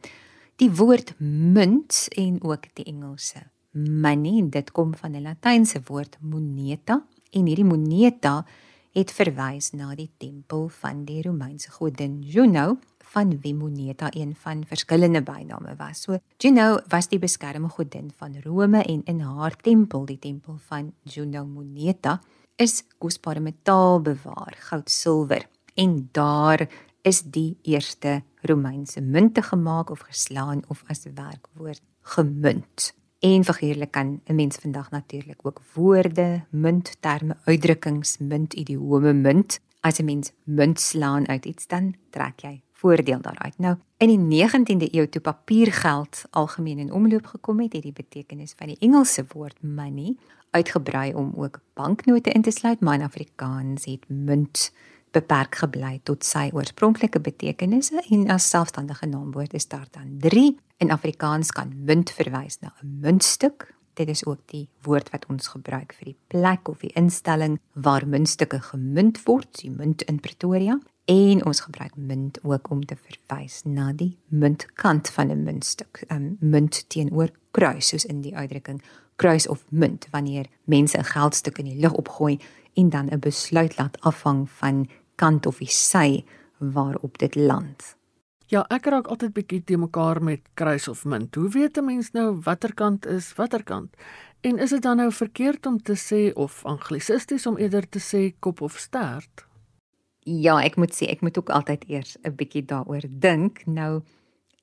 Die 0.60 0.70
woord 0.70 1.16
munt 1.20 2.08
en 2.18 2.42
ook 2.44 2.68
die 2.76 2.86
Engelse 2.86 3.48
money, 3.74 4.44
dit 4.50 4.72
kom 4.72 4.94
van 4.96 5.16
'n 5.16 5.22
Latynse 5.22 5.82
woord 5.88 6.18
moneta 6.22 7.04
en 7.32 7.46
hierdie 7.46 7.66
moneta 7.66 8.46
het 8.94 9.12
verwys 9.12 9.72
na 9.74 9.96
die 9.96 10.12
tempel 10.18 10.68
van 10.70 11.06
die 11.06 11.22
Romeinse 11.22 11.72
godin 11.72 12.22
Juno 12.22 12.78
van 13.14 13.40
wie 13.42 13.54
Moneta 13.54 14.10
een 14.14 14.36
van 14.36 14.64
verskillende 14.66 15.22
byname 15.22 15.76
was. 15.78 16.02
So 16.02 16.18
Juno 16.38 16.80
was 16.90 17.08
die 17.08 17.20
beskermgodin 17.20 18.12
van 18.18 18.38
Rome 18.42 18.84
en 18.84 19.04
in 19.06 19.20
haar 19.20 19.56
tempel, 19.56 20.06
die 20.06 20.20
tempel 20.20 20.58
van 20.68 20.94
Juno 21.04 21.46
Moneta, 21.46 22.22
is 22.56 22.84
kosbare 22.98 23.40
metaal 23.40 24.02
bewaar, 24.02 24.56
goud, 24.60 24.90
silwer. 24.90 25.48
En 25.74 26.10
daar 26.12 26.68
is 27.02 27.22
die 27.22 27.58
eerste 27.62 28.22
Romeinse 28.42 29.02
munte 29.02 29.42
gemaak 29.42 29.90
of 29.90 30.00
geslaan 30.00 30.62
of 30.68 30.84
as 30.88 31.06
werkwoord 31.14 31.82
gemunt. 32.02 32.94
En 33.20 33.44
figuurlik 33.44 33.92
kan 33.92 34.22
'n 34.26 34.36
mens 34.36 34.56
vandag 34.56 34.92
natuurlik 34.92 35.40
ook 35.42 35.62
woorde, 35.74 36.46
muntterme, 36.50 37.38
uitdrukkings, 37.44 38.18
munt 38.18 38.54
idiome 38.54 39.14
munt. 39.14 39.60
As 39.80 40.00
'n 40.00 40.06
mens 40.06 40.32
munt 40.44 40.80
slaan 40.80 41.28
uit 41.28 41.46
iets 41.46 41.68
dan 41.68 41.96
trek 42.10 42.40
jy 42.40 42.62
voordeel 42.72 43.22
daaruit. 43.22 43.58
Nou, 43.58 43.76
in 43.98 44.08
die 44.08 44.20
19de 44.20 44.94
eeu 44.96 45.10
toe 45.10 45.22
papiergeld 45.22 46.24
algemeen 46.30 46.80
in 46.80 46.92
omloop 46.92 47.26
gekom 47.26 47.60
het, 47.60 47.74
het 47.74 47.82
die 47.82 47.94
betekenis 47.94 48.54
van 48.58 48.68
die 48.68 48.78
Engelse 48.80 49.26
woord 49.34 49.62
money 49.62 50.16
uitgebrei 50.54 51.14
om 51.14 51.34
ook 51.36 51.60
banknote 51.74 52.30
in 52.30 52.42
te 52.42 52.52
sluit, 52.52 52.80
maar 52.80 53.00
in 53.00 53.08
Afrikaans 53.08 53.86
het 53.86 54.06
munt 54.08 54.72
beperk 55.14 55.60
gebly 55.62 56.00
tot 56.08 56.26
sy 56.26 56.48
oorspronklike 56.54 57.22
betekenisse 57.22 58.02
en 58.10 58.28
as 58.34 58.50
selfstandige 58.50 59.08
naamwoord 59.10 59.54
is 59.54 59.68
daar 59.70 59.88
dan 59.92 60.18
3. 60.24 60.56
In 60.84 60.92
Afrikaans 60.92 61.54
kan 61.54 61.74
munt 61.86 62.12
verwys 62.12 62.60
na 62.62 62.74
'n 62.82 63.00
muntstuk. 63.02 63.74
Dit 63.94 64.10
is 64.10 64.26
ook 64.26 64.40
die 64.46 64.70
woord 64.82 65.10
wat 65.10 65.26
ons 65.30 65.48
gebruik 65.48 65.94
vir 65.94 66.06
die 66.06 66.18
plek 66.28 66.68
of 66.68 66.80
die 66.80 66.94
instelling 66.94 67.60
waar 67.74 68.08
muntstukke 68.08 68.60
gemunt 68.62 69.24
word, 69.24 69.62
die 69.62 69.72
munt 69.72 70.02
in 70.02 70.20
Pretoria 70.20 70.80
en 71.06 71.46
ons 71.46 71.60
gebruik 71.60 71.96
munt 71.96 72.40
ook 72.44 72.70
om 72.70 72.86
te 72.86 72.96
verwys 72.96 73.62
na 73.64 73.92
die 73.94 74.18
muntkant 74.28 75.10
van 75.10 75.32
'n 75.32 75.44
muntstuk. 75.44 76.06
um, 76.10 76.38
Munt 76.40 76.90
teenoor 76.90 77.30
kruis 77.52 77.88
soos 77.88 78.06
in 78.06 78.22
die 78.22 78.36
uitdrukking 78.36 78.82
kruis 79.16 79.48
of 79.48 79.66
munt 79.70 80.08
wanneer 80.12 80.46
mense 80.64 80.98
'n 80.98 81.04
geldstuk 81.04 81.58
in 81.58 81.66
die 81.66 81.80
lug 81.80 81.94
opgooi 81.94 82.40
en 82.74 82.90
dan 82.90 83.10
'n 83.10 83.20
besluit 83.20 83.78
laat 83.78 84.02
afhang 84.02 84.50
van 84.50 84.90
kant 85.16 85.46
of 85.46 85.58
die 85.58 85.72
sy 85.72 86.24
waarop 86.58 87.18
dit 87.18 87.36
land. 87.36 87.96
Ja, 88.48 88.66
ek 88.70 88.86
raak 88.86 89.08
altyd 89.08 89.34
bietjie 89.34 89.64
te 89.64 89.78
mekaar 89.78 90.24
met 90.24 90.42
kruis 90.54 90.88
of 90.88 91.06
munt. 91.06 91.36
Hoe 91.36 91.50
weet 91.50 91.78
'n 91.78 91.86
mens 91.86 92.12
nou 92.12 92.40
watter 92.44 92.74
kant 92.74 93.06
is 93.06 93.34
watter 93.36 93.64
kant? 93.64 93.96
En 94.42 94.58
is 94.60 94.70
dit 94.70 94.82
dan 94.82 94.98
nou 94.98 95.12
verkeerd 95.12 95.66
om 95.66 95.82
te 95.82 95.96
sê 95.96 96.34
of 96.34 96.66
anglisisties 96.66 97.46
om 97.46 97.58
eerder 97.58 97.90
te 97.90 98.00
sê 98.00 98.34
kop 98.40 98.62
of 98.62 98.78
stert? 98.78 99.46
Ja, 100.20 100.62
ek 100.64 100.76
moet 100.76 100.94
sê 100.96 101.08
ek 101.08 101.22
moet 101.22 101.38
ook 101.38 101.50
altyd 101.50 101.84
eers 101.88 102.18
'n 102.24 102.36
bietjie 102.36 102.66
daaroor 102.66 103.04
dink. 103.10 103.66
Nou 103.66 104.02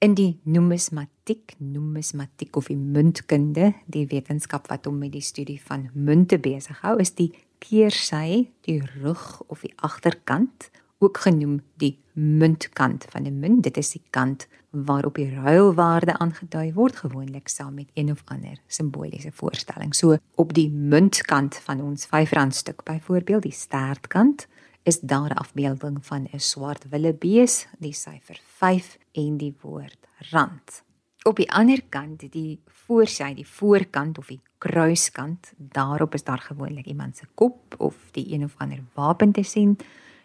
in 0.01 0.15
die 0.17 0.39
numismatiek, 0.49 1.55
numismatiek 1.61 2.57
of 2.57 2.71
die 2.73 2.79
muntkunde, 2.79 3.75
die 3.85 4.07
wetenskap 4.09 4.71
wat 4.73 4.89
hom 4.89 4.97
met 5.03 5.13
die 5.13 5.25
studie 5.25 5.59
van 5.61 5.91
munte 5.93 6.39
besig 6.41 6.79
hou, 6.81 6.97
is 7.05 7.13
die 7.19 7.31
keersy, 7.61 8.49
die 8.65 8.81
rug 9.03 9.43
of 9.53 9.61
die 9.67 9.75
agterkant, 9.85 10.71
ook 11.05 11.21
genoem 11.27 11.61
die 11.81 11.99
muntkant 12.17 13.05
van 13.13 13.27
'n 13.27 13.41
munt. 13.41 13.63
Dit 13.63 13.77
is 13.77 13.93
die 13.93 14.03
kant 14.11 14.47
waarop 14.71 15.15
die 15.15 15.31
ruilwaarde 15.35 16.17
aangedui 16.19 16.73
word, 16.73 16.97
gewoonlik 16.97 17.49
saam 17.49 17.75
met 17.75 17.89
een 17.95 18.11
of 18.11 18.23
ander 18.25 18.57
simboliese 18.67 19.33
voorstelling. 19.33 19.95
So 19.95 20.17
op 20.35 20.55
die 20.55 20.71
muntkant 20.71 21.57
van 21.57 21.81
ons 21.81 22.07
R5 22.07 22.49
stuk 22.49 22.85
byvoorbeeld, 22.85 23.43
die 23.43 23.53
stertkant, 23.53 24.47
is 24.83 25.01
daar 25.01 25.31
'n 25.31 25.43
afbeelding 25.45 26.07
van 26.07 26.29
'n 26.33 26.39
swart 26.39 26.89
willebees, 26.89 27.67
die 27.79 27.93
syfer 27.93 28.41
5 28.45 28.99
en 29.13 29.37
die 29.37 29.55
woord 29.61 30.07
rand. 30.31 30.83
Op 31.23 31.37
die 31.37 31.53
ander 31.53 31.83
kant, 31.89 32.33
die 32.33 32.61
voorsy, 32.67 33.35
die 33.35 33.47
voorkant 33.47 34.19
of 34.19 34.27
die 34.27 34.41
kruiskant, 34.59 35.53
daarop 35.57 36.15
is 36.15 36.25
daar 36.25 36.39
gewoonlik 36.39 36.87
iemand 36.87 37.17
se 37.17 37.27
kop 37.35 37.75
of 37.79 37.97
die 38.11 38.33
een 38.33 38.45
of 38.45 38.55
ander 38.57 38.83
wapen 38.95 39.33
te 39.33 39.43
sien. 39.43 39.79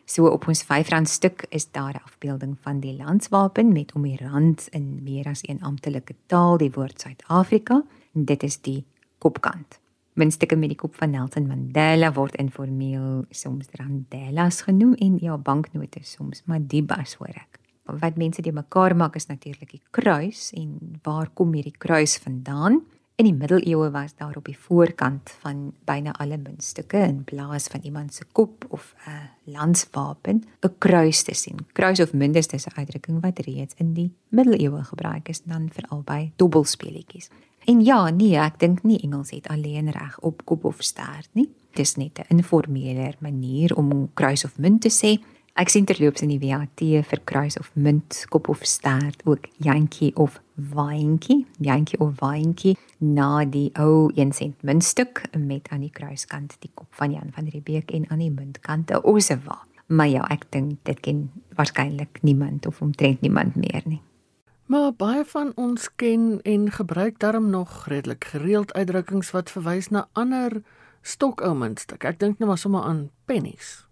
So 0.05 0.27
op 0.27 0.47
ons 0.47 0.63
R5 0.63 1.01
stuk 1.03 1.45
is 1.49 1.71
daar 1.71 1.93
'n 1.93 2.05
afbeelding 2.05 2.57
van 2.61 2.79
die 2.79 2.95
landswapen 2.95 3.71
met 3.71 3.93
om 3.93 4.01
die 4.01 4.17
rand 4.17 4.67
in 4.67 5.03
meer 5.03 5.25
as 5.25 5.47
een 5.47 5.61
amptelike 5.61 6.15
taal 6.25 6.57
die 6.57 6.71
woord 6.71 7.01
Suid-Afrika. 7.01 7.83
Dit 8.11 8.43
is 8.43 8.61
die 8.61 8.85
kopkant. 9.17 9.79
Muntstukke 10.15 10.55
met 10.55 10.71
die 10.71 10.77
kop 10.79 10.95
van 10.95 11.11
Nelson 11.11 11.43
Mandela 11.49 12.07
word 12.15 12.37
informeel 12.39 13.25
soms 13.35 13.67
randelas 13.75 14.61
genoem 14.63 14.93
en 15.03 15.17
ja 15.19 15.35
banknote 15.35 15.99
soms 16.07 16.45
madibas 16.47 17.17
hoor 17.19 17.33
ek. 17.35 17.59
Wat 17.99 18.15
mense 18.15 18.41
die 18.41 18.53
mekaar 18.55 18.95
maak 18.95 19.17
is 19.19 19.27
natuurlik 19.27 19.73
die 19.73 19.81
kruis 19.91 20.53
en 20.55 20.99
waar 21.03 21.27
kom 21.35 21.51
hierdie 21.53 21.75
kruis 21.75 22.15
vandaan? 22.23 22.79
In 23.19 23.27
die 23.27 23.35
middeleeue 23.35 23.89
was 23.91 24.15
daar 24.15 24.37
op 24.39 24.47
die 24.47 24.55
voorkant 24.55 25.33
van 25.43 25.73
byna 25.87 26.15
alle 26.19 26.37
muntstukke 26.39 26.99
in 27.03 27.21
plaas 27.27 27.67
van 27.71 27.83
iemand 27.83 28.13
se 28.13 28.23
kop 28.31 28.65
of 28.69 28.93
'n 29.07 29.51
landswapen 29.51 30.43
'n 30.63 30.75
kruis 30.77 31.23
te 31.23 31.35
sien. 31.35 31.59
Kruis 31.73 31.99
of 31.99 32.13
munt 32.13 32.35
is 32.35 32.47
'n 32.67 32.79
uitdrukking 32.79 33.21
wat 33.21 33.39
reeds 33.39 33.75
in 33.77 33.93
die 33.93 34.11
middeleeue 34.29 34.83
gebruik 34.83 35.29
is 35.29 35.43
dan 35.43 35.69
veral 35.69 36.01
by 36.01 36.31
dobbelspeletjies. 36.35 37.29
En 37.65 37.81
ja, 37.81 38.09
nee, 38.09 38.35
ek 38.37 38.59
dink 38.61 38.83
nie 38.85 38.99
Engels 39.01 39.31
het 39.33 39.47
alleen 39.49 39.89
reg 39.89 40.19
op 40.21 40.43
kop 40.45 40.67
of 40.69 40.83
stert 40.85 41.29
nie. 41.33 41.47
Dis 41.73 41.95
net 41.95 42.19
'n 42.19 42.37
informele 42.37 43.13
manier 43.19 43.75
om 43.75 44.09
kruis 44.13 44.45
of 44.45 44.57
munt 44.57 44.81
te 44.81 44.89
sê. 44.89 45.17
Ek 45.55 45.69
sien 45.69 45.85
terloops 45.85 46.21
in 46.21 46.29
die 46.29 46.39
WAT 46.39 46.79
vir 47.09 47.19
kruis 47.23 47.57
of 47.57 47.71
munt, 47.73 48.25
kop 48.29 48.49
of 48.49 48.59
stert 48.61 49.21
ook 49.25 49.47
jantjie 49.57 50.15
of 50.15 50.41
waantjie, 50.55 51.45
jantjie 51.59 51.99
of 51.99 52.19
waantjie 52.19 52.77
na 52.97 53.45
die 53.45 53.71
ou 53.79 54.11
1 54.15 54.33
sent 54.33 54.61
muntstuk 54.61 55.23
met 55.37 55.67
aan 55.69 55.81
die 55.81 55.91
kruiskant 55.91 56.57
die 56.59 56.71
kop 56.73 56.87
van 56.89 57.11
Jan 57.11 57.31
van 57.31 57.47
Riebeeck 57.47 57.91
en 57.91 58.09
aan 58.09 58.19
die 58.19 58.31
muntkant 58.31 58.91
'n 58.91 59.03
ossewa. 59.03 59.57
Maar 59.87 60.07
ja, 60.07 60.27
ek 60.29 60.45
dink 60.51 60.77
dit 60.83 60.99
ken 60.99 61.31
waarskynlik 61.55 62.19
niemand 62.21 62.65
of 62.65 62.81
omtrent 62.81 63.21
niemand 63.21 63.55
meer 63.55 63.81
nie. 63.85 64.01
Maar 64.65 64.93
baie 64.97 65.25
van 65.25 65.51
ons 65.55 65.89
ken 65.95 66.39
en 66.41 66.71
gebruik 66.71 67.19
daarom 67.19 67.49
nog 67.49 67.85
redelik 67.85 68.23
gereeld 68.23 68.73
uitdrukkings 68.73 69.31
wat 69.31 69.51
verwys 69.51 69.87
na 69.87 70.07
ander 70.11 70.61
stokou 71.01 71.53
muntstuk. 71.55 72.03
Ek 72.03 72.19
dink 72.19 72.41
nou 72.41 72.49
maar 72.49 72.57
sommer 72.57 72.81
aan 72.81 73.09
pennies 73.25 73.85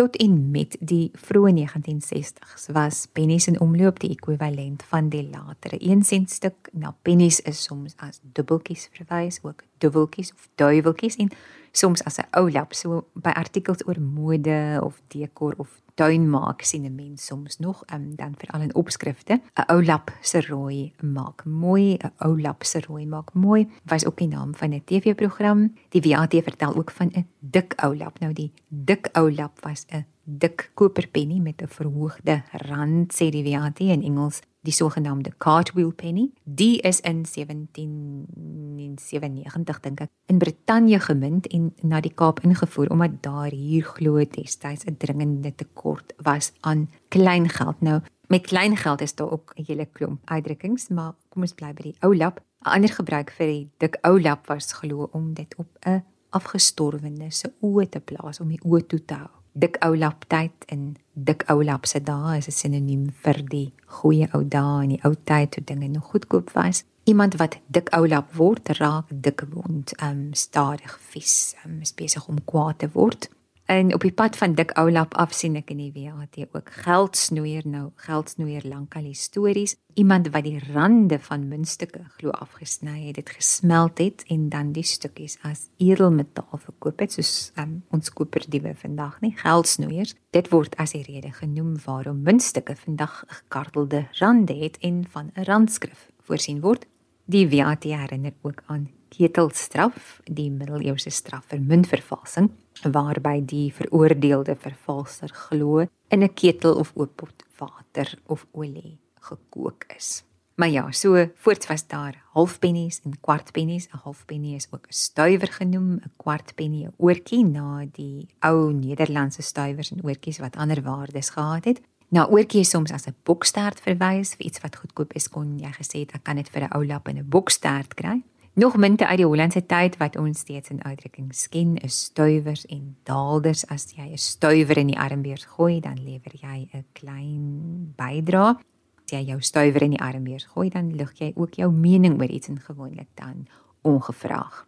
tot 0.00 0.16
en 0.16 0.36
met 0.50 0.76
die 0.80 1.10
vroeë 1.12 1.50
1960s 1.58 2.70
was 2.72 3.02
pennies 3.12 3.50
in 3.50 3.58
omloop 3.60 3.98
die 4.00 4.12
ekwivalent 4.14 4.84
van 4.88 5.10
die 5.12 5.26
latere 5.28 5.76
1 5.76 6.04
sent 6.08 6.32
stuk. 6.32 6.70
Nou 6.72 6.94
pennies 7.04 7.42
is 7.44 7.60
soms 7.66 7.96
as 8.00 8.22
dubbeltjies 8.22 8.88
verwys, 8.96 9.42
ook 9.42 9.64
dubbeltjies 9.84 10.32
of 10.32 10.48
duiweltjies 10.62 11.18
en 11.20 11.28
soms 11.72 12.04
as 12.08 12.16
'n 12.18 12.28
ou 12.38 12.50
lap 12.50 12.72
so 12.74 13.04
by 13.12 13.30
artikels 13.30 13.84
oor 13.86 14.00
mode 14.00 14.80
of 14.82 15.02
dekor 15.08 15.54
of 15.58 15.82
tuin 16.00 16.24
maak 16.30 16.62
sien 16.64 16.84
'n 16.84 16.94
mens 16.94 17.26
soms 17.26 17.58
nog 17.58 17.82
um, 17.94 18.14
dan 18.16 18.34
veral 18.38 18.62
in 18.62 18.74
opskrifte 18.74 19.34
'n 19.34 19.72
ou 19.72 19.84
lap 19.84 20.10
se 20.20 20.40
rooi 20.40 20.92
maak 21.02 21.44
mooi 21.44 21.96
'n 21.96 22.12
ou 22.26 22.40
lap 22.40 22.64
se 22.64 22.80
rooi 22.80 23.06
maak 23.06 23.32
mooi 23.34 23.68
was 23.84 24.06
ook 24.06 24.16
die 24.16 24.28
naam 24.28 24.54
van 24.54 24.72
'n 24.72 24.84
TV-program 24.84 25.74
die 25.88 26.02
WAT 26.02 26.34
vertel 26.42 26.76
ook 26.76 26.90
van 26.90 27.10
'n 27.12 27.26
dik 27.38 27.74
ou 27.84 27.96
lap. 27.96 28.18
Nou 28.18 28.32
die 28.32 28.52
dik 28.68 29.08
ou 29.12 29.32
lap 29.32 29.60
was 29.60 29.84
'n 29.88 30.04
dik 30.38 30.70
koperpenny 30.74 31.38
met 31.38 31.62
'n 31.62 31.68
verhoogde 31.68 32.42
rand 32.52 33.14
sê 33.14 33.30
die 33.30 33.50
WAT 33.50 33.80
in 33.80 34.02
Engels 34.02 34.40
die 34.60 34.72
sogenaamde 34.72 35.32
cartwheel 35.38 35.92
penny. 35.92 36.30
Die 36.44 36.80
is 36.80 37.00
in 37.00 37.24
1797 37.24 39.80
dink 39.80 40.00
ek 40.00 40.10
in 40.26 40.38
Brittanje 40.38 41.00
gemint 41.00 41.46
en 41.46 41.74
na 41.82 42.00
die 42.00 42.14
Kaap 42.14 42.40
ingevoer 42.44 42.90
omdat 42.92 43.22
daar 43.24 43.50
hier 43.50 43.84
glo 43.84 44.24
destyds 44.24 44.84
'n 44.84 44.96
dringende 44.96 45.54
tekort 45.54 46.12
was 46.22 46.52
aan 46.60 46.88
klein 47.08 47.48
geld. 47.48 47.80
Nou 47.80 48.00
met 48.28 48.46
klein 48.46 48.76
geld 48.76 49.00
is 49.00 49.14
daar 49.14 49.30
ook 49.30 49.52
'n 49.56 49.64
hele 49.66 49.86
klomp 49.86 50.20
uitdrukkings, 50.24 50.88
maar 50.88 51.14
kom 51.28 51.42
ons 51.42 51.54
bly 51.54 51.72
by 51.72 51.82
die 51.82 51.96
ou 52.00 52.16
lap. 52.16 52.40
'n 52.40 52.68
Ander 52.68 52.90
gebruik 52.90 53.30
vir 53.30 53.46
die 53.46 53.70
dik 53.78 53.98
ou 54.02 54.20
lap 54.20 54.46
was 54.46 54.72
glo 54.72 55.08
om 55.12 55.34
dit 55.34 55.54
op 55.56 55.78
'n 55.86 56.02
afgestorwene 56.30 57.30
se 57.30 57.52
oë 57.60 57.88
te 57.88 58.00
plaas 58.00 58.40
om 58.40 58.48
die 58.48 58.60
oë 58.64 58.86
toe 58.86 59.04
te 59.04 59.14
hou 59.14 59.39
dik 59.52 59.78
ou 59.84 59.96
lap 59.96 60.24
tyd 60.28 60.52
en 60.68 60.96
dik 61.14 61.44
ou 61.50 61.62
lap 61.62 61.86
se 61.86 62.00
dae 62.00 62.38
is 62.38 62.48
'n 62.48 62.52
sinoniem 62.52 63.10
vir 63.24 63.42
die 63.50 63.72
goeie 63.86 64.28
ou 64.34 64.44
dae 64.44 64.84
in 64.84 64.90
die 64.90 65.00
ou 65.04 65.14
tyd 65.14 65.50
toe 65.50 65.64
dinge 65.64 65.88
nog 65.88 66.10
goedkoop 66.12 66.50
was. 66.54 66.84
Iemand 67.04 67.36
wat 67.36 67.58
dik 67.66 67.88
ou 67.96 68.06
lap 68.06 68.34
word, 68.34 68.68
raak 68.78 69.06
dik 69.10 69.42
wond, 69.50 69.92
um 70.02 70.34
stadig 70.34 70.98
vies, 71.10 71.54
um, 71.64 71.80
is 71.80 71.92
besig 71.92 72.28
om 72.28 72.44
kwaad 72.44 72.78
te 72.78 72.88
word. 72.92 73.28
En 73.70 73.94
op 73.94 74.02
die 74.02 74.10
pad 74.12 74.34
van 74.34 74.56
dik 74.58 74.72
ou 74.80 74.90
lap 74.90 75.12
af 75.14 75.30
sien 75.30 75.54
ek 75.54 75.68
in 75.70 75.78
die 75.78 75.92
WAT 75.94 76.40
ook 76.56 76.72
geldsnoeier 76.82 77.68
nou, 77.70 77.84
geldsnoeier 78.02 78.66
lankal 78.66 79.06
histories. 79.06 79.76
Iemand 79.94 80.26
wat 80.34 80.42
die 80.42 80.58
rande 80.72 81.20
van 81.22 81.46
muntstukke 81.46 82.02
glo 82.16 82.34
afgesny 82.34 82.96
het, 83.04 83.20
dit 83.20 83.30
gesmelt 83.36 84.02
het 84.02 84.26
en 84.26 84.48
dan 84.50 84.74
die 84.74 84.82
stukkies 84.82 85.38
as 85.46 85.68
edelmetaal 85.78 86.58
verkoop 86.66 86.98
het 86.98 87.14
soos 87.14 87.52
um, 87.62 87.78
ons 87.94 88.10
koperdiewe 88.10 88.74
vandag, 88.82 89.20
nie 89.22 89.36
geldsnoeiers. 89.38 90.16
Dit 90.34 90.50
word 90.50 90.74
as 90.82 90.98
die 90.98 91.06
rede 91.06 91.30
genoem 91.38 91.76
waarom 91.86 92.24
muntstukke 92.26 92.74
vandag 92.74 93.22
gekartelde 93.28 94.08
rande 94.18 94.58
het 94.66 94.82
en 94.82 95.04
van 95.14 95.30
'n 95.36 95.46
randskrif 95.46 96.08
voorsien 96.26 96.58
word. 96.60 96.90
Die 97.30 97.46
WAT 97.46 97.86
herinner 97.86 98.34
ook 98.42 98.66
aan 98.66 98.90
ketelstraf, 99.10 100.20
die 100.24 100.50
middeleeuse 100.50 101.10
straf 101.10 101.44
vir 101.52 101.60
muntvervalsing 101.60 102.50
waarby 102.88 103.40
die 103.44 103.68
veroordeelde 103.74 104.56
vervalser 104.56 105.28
glo 105.28 105.86
in 106.08 106.22
'n 106.22 106.34
ketel 106.34 106.74
of 106.74 106.92
oop 106.94 107.16
pot 107.16 107.44
water 107.58 108.18
of 108.26 108.46
olie 108.52 108.98
gekook 109.20 109.84
is. 109.96 110.24
Maar 110.60 110.68
ja, 110.68 110.90
so 110.90 111.30
voorts 111.34 111.66
was 111.66 111.86
daar 111.86 112.22
halfpennies 112.32 113.00
en 113.04 113.20
kwartpennies. 113.20 113.88
'n 113.88 114.00
Halfpennie 114.02 114.54
is 114.54 114.68
ook 114.70 114.86
'n 114.86 114.92
stuiwer 114.92 115.52
genoem, 115.52 115.92
'n 115.92 116.12
kwartpennie 116.16 116.86
'n 116.86 116.94
oortjie 116.96 117.44
na 117.44 117.86
die 117.92 118.28
ou 118.38 118.72
Nederlandse 118.72 119.42
stuiwers 119.42 119.90
en 119.90 120.04
oortjies 120.04 120.38
wat 120.38 120.56
ander 120.56 120.82
waardes 120.82 121.30
gehad 121.30 121.64
het. 121.64 121.80
Nou 122.08 122.30
oortjie 122.30 122.64
soms 122.64 122.92
as 122.92 123.06
'n 123.06 123.14
bokstert 123.22 123.80
verwys 123.80 124.34
vir 124.34 124.46
iets 124.46 124.60
wat 124.60 124.76
goedkoop 124.76 125.12
is, 125.12 125.28
kon 125.28 125.58
jy 125.58 125.72
gesê 125.72 125.98
het 125.98 126.12
ek 126.12 126.24
kan 126.24 126.36
dit 126.36 126.48
vir 126.48 126.62
'n 126.62 126.74
ou 126.76 126.86
lap 126.86 127.08
en 127.08 127.18
'n 127.18 127.28
bokstert 127.28 127.94
kry. 127.94 128.22
Nog 128.52 128.76
munte 128.76 129.06
uit 129.06 129.16
die 129.16 129.26
Hollandse 129.26 129.62
tyd 129.66 129.94
wat 130.00 130.16
ons 130.18 130.40
steeds 130.42 130.72
in 130.74 130.80
uitdrukkings 130.82 131.44
ken, 131.48 131.76
is 131.86 132.00
stuiwers 132.08 132.64
en 132.66 132.96
daalders. 133.06 133.62
As 133.70 133.92
jy 133.94 134.10
'n 134.10 134.18
stuiwer 134.18 134.78
in 134.78 134.86
die 134.86 134.98
armbeurs 134.98 135.44
gooi, 135.44 135.80
dan 135.80 136.02
lewer 136.02 136.34
jy 136.34 136.68
'n 136.74 136.84
klein 136.92 137.94
bydrae. 137.96 138.58
As 139.04 139.10
jy 139.10 139.22
jou 139.22 139.40
stuiwer 139.40 139.82
in 139.82 139.90
die 139.90 140.02
armbeurs 140.02 140.44
gooi, 140.44 140.68
dan 140.68 140.96
lig 140.96 141.12
jy 141.18 141.32
ook 141.36 141.54
jou 141.54 141.70
mening 141.72 142.20
oor 142.20 142.30
iets 142.30 142.48
en 142.48 142.58
gewoonlik 142.58 143.08
dan 143.14 143.46
ongevraag. 143.82 144.66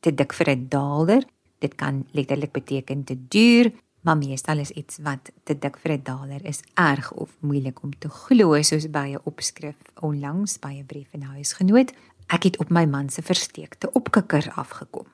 Te 0.00 0.14
dik 0.14 0.32
vir 0.32 0.50
'n 0.50 0.68
daalder, 0.68 1.24
dit 1.58 1.74
kan 1.74 2.06
letterlik 2.12 2.52
beteken 2.52 3.04
te 3.04 3.16
duur, 3.28 3.72
maar 4.02 4.16
meestal 4.16 4.58
is 4.58 4.70
iets 4.70 4.98
wat 4.98 5.30
te 5.44 5.58
dik 5.58 5.78
vir 5.78 5.92
'n 5.92 6.02
daalder 6.02 6.44
is 6.44 6.62
erg 6.74 7.12
of 7.12 7.36
moeilik 7.40 7.82
om 7.82 7.98
te 7.98 8.08
glo, 8.08 8.62
soos 8.62 8.90
by 8.90 9.14
'n 9.14 9.20
opskrif 9.24 9.76
onlangs 10.00 10.58
by 10.58 10.72
'n 10.78 10.86
brief 10.86 11.08
en 11.12 11.22
huisgenoot 11.22 11.92
Ek 12.32 12.46
het 12.48 12.56
op 12.58 12.70
my 12.70 12.84
man 12.88 13.08
se 13.12 13.22
versteekte 13.22 13.90
opkikker 13.92 14.52
afgekom. 14.56 15.06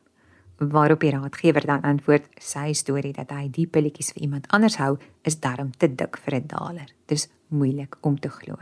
Waarop 0.61 1.01
die 1.01 1.11
raadgewer 1.11 1.65
dan 1.67 1.83
antwoord, 1.89 2.27
sy 2.37 2.73
storie 2.77 3.13
dat 3.17 3.31
hy 3.33 3.49
die 3.49 3.67
pilletjies 3.67 4.13
vir 4.13 4.23
iemand 4.27 4.49
anders 4.53 4.77
hou, 4.77 4.99
is 5.25 5.41
darm 5.41 5.73
te 5.73 5.89
dik 5.89 6.19
vir 6.19 6.35
'n 6.35 6.47
daler. 6.47 6.93
Dis 7.07 7.29
moeilik 7.49 7.97
om 8.03 8.19
te 8.21 8.29
glo. 8.29 8.57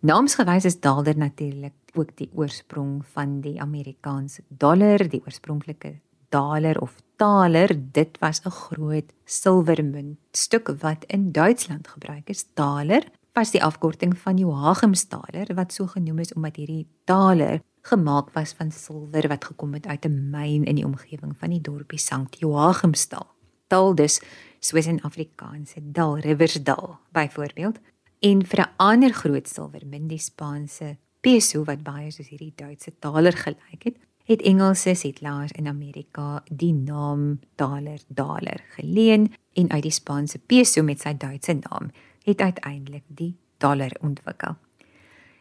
Naamsgewys 0.00 0.64
is 0.64 0.80
daler 0.80 1.16
natuurlik 1.16 1.74
ook 1.94 2.16
die 2.16 2.30
oorsprong 2.34 3.04
van 3.12 3.40
die 3.40 3.60
Amerikaanse 3.60 4.42
dollar, 4.48 4.98
die 5.08 5.22
oorspronklike 5.24 6.00
daler 6.30 6.80
of 6.80 6.96
taler. 7.16 7.68
Dit 7.92 8.18
was 8.18 8.40
'n 8.44 8.50
groot 8.50 9.12
silwermunt 9.24 10.18
stuk 10.32 10.68
wat 10.80 11.04
in 11.06 11.32
Duitsland 11.32 11.88
gebruik 11.88 12.28
is. 12.28 12.46
Daler 12.54 13.04
was 13.32 13.50
die 13.50 13.62
afkorting 13.64 14.12
van 14.18 14.36
Joachimstaler 14.36 15.54
wat 15.56 15.72
so 15.72 15.86
genoem 15.88 16.18
is 16.18 16.32
omdat 16.36 16.58
hierdie 16.60 16.86
taler 17.08 17.62
gemaak 17.88 18.28
was 18.36 18.52
van 18.58 18.70
silwer 18.70 19.28
wat 19.28 19.44
gekom 19.44 19.72
het 19.74 19.86
uit 19.86 20.04
'n 20.04 20.30
myn 20.30 20.64
in 20.64 20.76
die 20.76 20.84
omgewing 20.84 21.36
van 21.36 21.50
die 21.50 21.60
dorpie 21.60 21.98
Sankt 21.98 22.38
Joachimstal. 22.38 23.26
Taal 23.66 23.94
dus 23.94 24.20
soos 24.60 24.86
in 24.86 25.02
Afrikaans, 25.02 25.72
Dal 25.82 26.18
Riversdal 26.18 26.98
byvoorbeeld. 27.12 27.78
En 28.20 28.46
vir 28.46 28.60
'n 28.60 28.70
ander 28.76 29.12
groot 29.12 29.48
silwermunt, 29.48 30.08
die 30.08 30.18
Spaanse 30.18 30.96
peso 31.20 31.64
wat 31.64 31.82
baie 31.82 32.10
soos 32.10 32.28
hierdie 32.28 32.52
Duitse 32.56 32.92
taler 32.98 33.32
gelyk 33.32 33.82
het, 33.82 33.96
het 34.24 34.42
Engelse 34.42 34.94
setlaars 34.94 35.52
in 35.52 35.66
Amerika 35.66 36.42
die 36.50 36.72
naam 36.72 37.40
taler 37.54 38.00
daler 38.08 38.60
geleen 38.76 39.32
en 39.52 39.70
uit 39.70 39.82
die 39.82 39.90
Spaanse 39.90 40.38
peso 40.38 40.82
met 40.82 41.00
sy 41.00 41.14
Duitse 41.16 41.52
naam 41.52 41.90
het 42.24 42.40
uiteindelik 42.40 43.04
die 43.06 43.36
dollar 43.58 43.90
ontwikkel. 44.00 44.56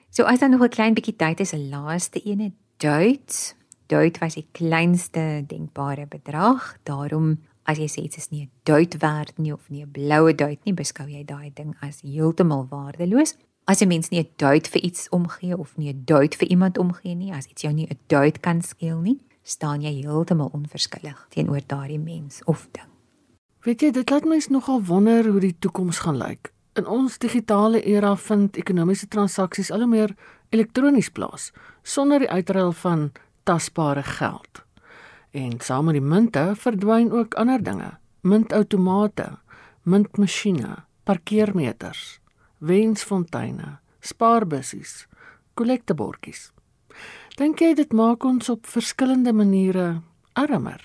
So 0.09 0.23
as 0.23 0.39
dan 0.39 0.49
nog 0.49 0.61
'n 0.61 0.69
klein 0.69 0.93
bietjie 0.93 1.15
tyd 1.15 1.39
is 1.39 1.53
'n 1.53 1.69
laaste 1.69 2.21
ene 2.21 2.51
Duits. 2.77 3.55
Duits 3.85 4.19
was 4.19 4.33
die 4.33 4.47
kleinste 4.51 5.43
denkbare 5.47 6.05
bedrag. 6.07 6.77
Daarom 6.83 7.39
as 7.63 7.77
jy 7.77 7.87
sê 7.87 8.01
dit 8.01 8.17
is 8.17 8.29
nie 8.29 8.43
'n 8.43 8.51
Duit 8.63 8.97
werd 8.97 9.37
nie 9.37 9.53
of 9.53 9.69
nie 9.69 9.83
'n 9.83 9.91
bloue 9.91 10.35
Duit 10.35 10.63
nie, 10.63 10.73
beskou 10.73 11.07
jy 11.07 11.23
daai 11.25 11.51
ding 11.53 11.75
as 11.81 12.01
heeltemal 12.01 12.67
waardeloos. 12.69 13.35
As 13.65 13.81
'n 13.81 13.87
mens 13.87 14.09
nie 14.09 14.19
'n 14.19 14.29
Duit 14.35 14.67
vir 14.67 14.81
iets 14.81 15.09
omgee 15.09 15.57
of 15.57 15.77
nie 15.77 15.93
'n 15.93 16.01
Duit 16.05 16.35
vir 16.35 16.47
iemand 16.47 16.77
omgee 16.77 17.15
nie, 17.15 17.33
as 17.33 17.45
iets 17.45 17.61
jou 17.61 17.73
nie 17.73 17.87
'n 17.87 17.99
Duit 18.07 18.39
kan 18.39 18.61
skeel 18.61 18.99
nie, 18.99 19.19
staan 19.43 19.81
jy 19.81 20.01
heeltemal 20.01 20.49
onverskillig 20.53 21.27
teenoor 21.29 21.61
daardie 21.65 21.99
mens 21.99 22.43
of 22.43 22.67
ding. 22.71 22.89
Weet 23.61 23.81
jy, 23.81 23.91
dit 23.91 24.09
laat 24.09 24.25
mens 24.25 24.47
nogal 24.47 24.83
wonder 24.83 25.27
hoe 25.27 25.39
die 25.39 25.55
toekoms 25.59 25.99
gaan 25.99 26.17
lyk. 26.17 26.53
In 26.79 26.85
ons 26.87 27.17
digitale 27.19 27.81
era 27.83 28.13
vind 28.15 28.55
ekonomiese 28.55 29.09
transaksies 29.11 29.71
al 29.75 29.83
hoe 29.83 29.91
meer 29.91 30.13
elektronies 30.55 31.09
plaas 31.11 31.49
sonder 31.83 32.23
die 32.23 32.29
uitruil 32.31 32.71
van 32.71 33.09
tasbare 33.43 34.03
geld. 34.07 34.61
En 35.35 35.59
saam 35.59 35.89
met 35.89 35.97
die 35.97 36.03
munte 36.03 36.45
verdwyn 36.55 37.11
ook 37.11 37.35
ander 37.35 37.63
dinge: 37.63 37.89
muntautomate, 38.23 39.27
muntmasjiene, 39.83 40.85
parkeermeters, 41.03 42.21
wensfonteine, 42.59 43.79
spaarbussies, 43.99 45.07
kollektebordjies. 45.59 46.51
Dink 47.35 47.59
jy 47.59 47.73
dit 47.75 47.91
maak 47.91 48.23
ons 48.23 48.47
op 48.49 48.67
verskillende 48.67 49.33
maniere 49.35 50.01
armer? 50.39 50.79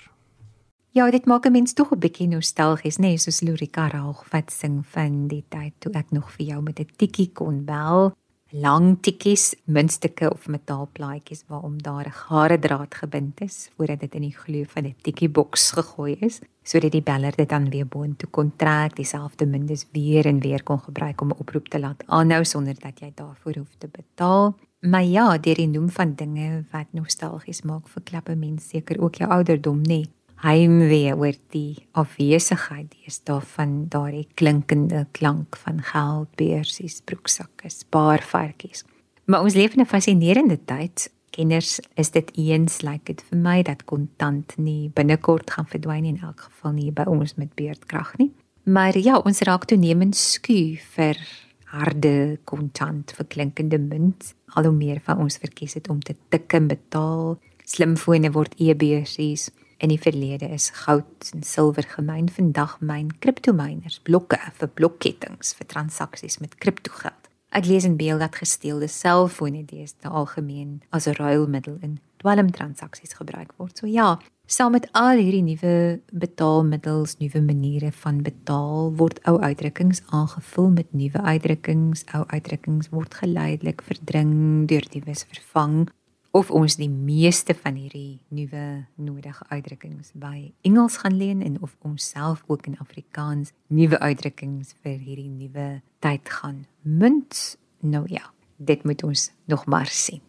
Ja, 0.97 1.05
dit 1.11 1.25
maak 1.25 1.45
'n 1.45 1.51
mens 1.51 1.73
tog 1.73 1.91
'n 1.91 1.99
bietjie 1.99 2.27
nostalgies, 2.27 2.97
nê, 2.97 3.01
nee, 3.01 3.17
soos 3.17 3.41
Lurika 3.41 3.87
Raag 3.87 4.29
wat 4.31 4.51
sing 4.51 4.85
van 4.85 5.27
die 5.27 5.43
tyd 5.49 5.73
toe 5.79 5.91
ek 5.93 6.11
nog 6.11 6.31
vir 6.31 6.45
jou 6.45 6.61
met 6.61 6.79
'n 6.79 6.89
tikkie 6.97 7.31
kon 7.33 7.65
bel 7.65 8.15
lang 8.51 8.97
tikkies, 9.01 9.55
muntstukke 9.65 10.31
of 10.31 10.47
metaalplaatjies 10.47 11.43
waarom 11.47 11.81
daar 11.81 12.07
'n 12.07 12.11
gare 12.11 12.59
draad 12.59 12.95
gebind 12.95 13.41
is 13.41 13.69
voordat 13.75 13.99
dit 13.99 14.15
in 14.15 14.21
die 14.21 14.37
glo 14.37 14.63
van 14.63 14.85
'n 14.85 14.95
tikkie 15.01 15.29
boks 15.29 15.71
gegooi 15.71 16.17
is, 16.19 16.41
sodat 16.63 16.91
die 16.91 17.01
beller 17.01 17.35
dit 17.35 17.49
dan 17.49 17.69
weer 17.69 17.87
boontoe 17.87 18.29
kon 18.29 18.51
trek, 18.55 18.95
dieselfde 18.95 19.45
muntes 19.45 19.85
weer 19.91 20.25
en 20.25 20.39
weer 20.39 20.63
kon 20.63 20.79
gebruik 20.79 21.21
om 21.21 21.27
'n 21.27 21.39
oproep 21.39 21.67
te 21.67 21.79
laat 21.79 22.03
aanhou 22.07 22.43
sonder 22.43 22.75
dat 22.79 22.99
jy 22.99 23.11
daarvoor 23.15 23.55
hoef 23.55 23.75
te 23.77 23.87
betaal. 23.87 24.55
Maar 24.79 25.03
ja, 25.03 25.37
die 25.37 25.67
noem 25.67 25.89
van 25.89 26.15
dinge 26.15 26.65
wat 26.71 26.87
nostalgies 26.91 27.61
maak 27.61 27.87
vir 27.87 28.03
klappe 28.03 28.35
mense 28.35 28.67
seker 28.67 29.01
ook 29.01 29.15
jou 29.15 29.29
ouderdom, 29.29 29.81
nê. 29.81 29.87
Nee 29.87 30.15
heimwee 30.43 31.15
oor 31.15 31.35
die 31.53 31.87
afwesigheid 31.97 32.93
daar 33.25 33.45
van 33.55 33.87
daardie 33.89 34.27
klinkende 34.33 35.07
klank 35.11 35.57
van 35.63 35.81
geldbeursies, 35.81 37.01
broeksakke, 37.05 37.69
spaarvarkies. 37.69 38.83
Maar 39.25 39.43
ons 39.43 39.53
leef 39.53 39.73
in 39.73 39.81
'n 39.81 39.85
fascinerende 39.85 40.59
tyd. 40.65 41.11
Kenners 41.29 41.79
is 41.95 42.11
dit 42.11 42.31
eens 42.35 42.81
lyk 42.81 42.91
like 42.91 43.05
dit 43.05 43.23
vir 43.29 43.39
my 43.39 43.61
dat 43.61 43.85
kontant 43.85 44.57
nie 44.57 44.89
binnekort 44.89 45.51
gaan 45.51 45.67
verdwyn 45.67 46.05
in 46.05 46.19
elk 46.21 46.39
geval 46.39 46.71
nie 46.71 46.91
by 46.91 47.03
ons 47.03 47.35
met 47.35 47.55
beerdkrag 47.55 48.17
nie. 48.17 48.31
Maar 48.63 48.97
ja, 48.97 49.17
ons 49.17 49.39
raak 49.39 49.65
toenemend 49.65 50.15
sku 50.15 50.77
vir 50.95 51.17
harde 51.65 52.39
kontant 52.43 53.11
vir 53.11 53.25
klinkende 53.25 53.79
munt. 53.79 54.33
Al 54.55 54.63
hoe 54.63 54.73
meer 54.75 54.99
van 55.03 55.17
ons 55.17 55.37
verkies 55.37 55.73
dit 55.73 55.89
om 55.89 55.99
te 56.01 56.15
tik 56.29 56.53
en 56.53 56.67
betaal. 56.67 57.37
Slimfone 57.63 58.31
word 58.31 58.55
e-beursies. 58.59 59.49
In 59.77 59.91
die 59.93 60.01
verlede 60.01 60.47
is 60.49 60.69
goud 60.69 61.29
en 61.33 61.43
silwer 61.43 61.85
gemyn, 61.85 62.29
vandag 62.33 62.79
myn 62.81 63.11
kriptominers 63.21 63.99
blokke 63.99 64.39
vir 64.57 64.71
blokkettings 64.73 65.53
vir 65.53 65.69
transaksies 65.69 66.39
met 66.41 66.57
kriptogeld. 66.57 67.29
Ek 67.53 67.65
lees 67.69 67.85
in 67.85 67.95
beeld 67.97 68.19
dat 68.19 68.35
gesteelde 68.35 68.89
selfone 68.91 69.61
deesdae 69.69 70.09
algemeen 70.09 70.81
as 70.89 71.07
'n 71.07 71.15
ruilmiddel 71.21 71.77
in 71.81 71.99
dwelmtransaksies 72.17 73.13
gebruik 73.13 73.53
word. 73.57 73.77
So 73.77 73.85
ja, 73.85 74.19
saam 74.45 74.71
met 74.71 74.89
al 74.91 75.17
hierdie 75.17 75.43
nuwe 75.43 76.01
betaalmiddels, 76.11 77.17
nuwe 77.17 77.41
maniere 77.41 77.91
van 77.91 78.21
betaal, 78.21 78.93
word 78.95 79.19
ou 79.27 79.39
uitdrukkings 79.39 80.01
aangevul 80.09 80.69
met 80.69 80.93
nuwe 80.93 81.21
uitdrukkings. 81.21 82.03
Ou 82.13 82.25
uitdrukkings 82.27 82.89
word 82.89 83.13
geleidelik 83.13 83.81
verdring 83.81 84.67
deur 84.67 84.85
die 84.91 85.03
wis 85.05 85.23
vervang 85.23 85.87
of 86.31 86.51
ons 86.51 86.75
die 86.75 86.89
meeste 86.89 87.55
van 87.55 87.77
hierdie 87.79 88.19
nuwe 88.27 88.85
nodige 88.95 89.45
uitdrukkings 89.49 90.11
by 90.13 90.51
Engels 90.67 90.99
gaan 91.01 91.17
leen 91.17 91.41
en 91.41 91.61
of 91.61 91.75
ons 91.81 92.09
self 92.13 92.43
ook 92.47 92.67
in 92.67 92.77
Afrikaans 92.83 93.53
nuwe 93.67 93.99
uitdrukkings 93.99 94.75
vir 94.83 94.97
hierdie 94.97 95.29
nuwe 95.29 95.81
tyd 95.99 96.29
gaan 96.29 96.65
munt. 96.81 97.57
Nou 97.79 98.05
ja, 98.09 98.31
dit 98.57 98.83
moet 98.83 99.03
ons 99.03 99.31
nog 99.45 99.65
maar 99.65 99.87
sien. 99.87 100.21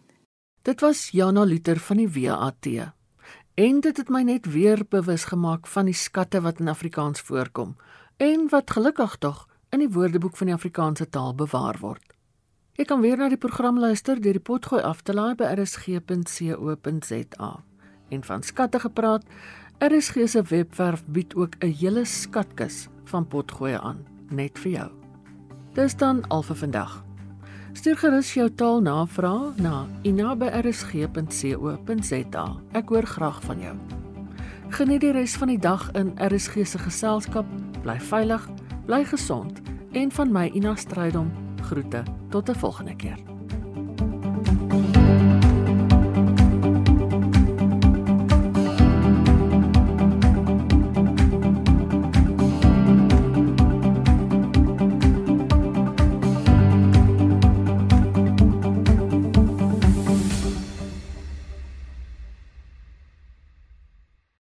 Dit 0.62 0.80
was 0.80 1.08
Jana 1.11 1.44
Luther 1.44 1.78
van 1.80 1.96
die 1.96 2.08
WAT. 2.08 2.66
En 3.54 3.80
dit 3.80 3.96
het 3.96 4.08
my 4.08 4.22
net 4.22 4.46
weer 4.46 4.84
bewus 4.88 5.24
gemaak 5.24 5.66
van 5.66 5.88
die 5.88 5.96
skatte 5.96 6.40
wat 6.40 6.61
in 6.61 6.68
Afrikaans 6.68 7.20
voorkom 7.20 7.76
en 8.16 8.48
wat 8.50 8.70
gelukkig 8.70 9.16
tog 9.16 9.46
in 9.70 9.82
die 9.82 9.90
Woordeboek 9.90 10.37
van 10.37 10.46
die 10.46 10.54
Afrikaanse 10.54 11.08
taal 11.08 11.34
bewaar 11.34 11.78
word. 11.80 12.08
Jy 12.78 12.84
kan 12.86 13.00
weer 13.02 13.18
na 13.18 13.26
die 13.26 13.40
program 13.42 13.74
luister 13.82 14.20
deur 14.22 14.36
die 14.36 14.44
potgooi 14.46 14.78
af 14.86 15.00
te 15.02 15.10
laai 15.10 15.34
by 15.34 15.48
rsg.co.za. 15.56 17.48
En 18.14 18.22
van 18.22 18.46
skatte 18.46 18.78
gepraat, 18.78 19.26
RSG 19.82 20.30
se 20.30 20.38
webwerf 20.46 21.02
bied 21.06 21.34
ook 21.34 21.58
'n 21.58 21.74
hele 21.80 22.04
skatkis 22.04 22.88
van 23.04 23.26
potgooi 23.26 23.74
aan 23.74 24.06
net 24.30 24.58
vir 24.58 24.70
jou. 24.70 24.90
Dis 25.74 25.96
dan 25.96 26.28
al 26.28 26.42
vir 26.42 26.56
vandag. 26.56 27.04
Stuur 27.72 27.96
gerus 27.96 28.34
jou 28.34 28.50
taalnavrae 28.50 29.52
na 29.56 29.86
ina@rsg.co.za. 30.02 32.56
Ek 32.72 32.88
hoor 32.88 33.06
graag 33.06 33.42
van 33.42 33.60
jou. 33.60 33.76
Geniet 34.68 35.00
die 35.00 35.12
res 35.12 35.36
van 35.36 35.48
die 35.48 35.58
dag 35.58 35.90
in 35.92 36.12
RSG 36.16 36.66
se 36.66 36.78
geselskap. 36.78 37.46
Bly 37.82 38.00
veilig, 38.00 38.48
bly 38.86 39.04
gesond 39.04 39.60
en 39.92 40.12
van 40.12 40.32
my 40.32 40.50
Ina 40.54 40.74
Strydom 40.74 41.47
groete. 41.68 42.02
Tot 42.28 42.48
'n 42.48 42.54
volgende 42.54 42.96
keer. 42.96 43.38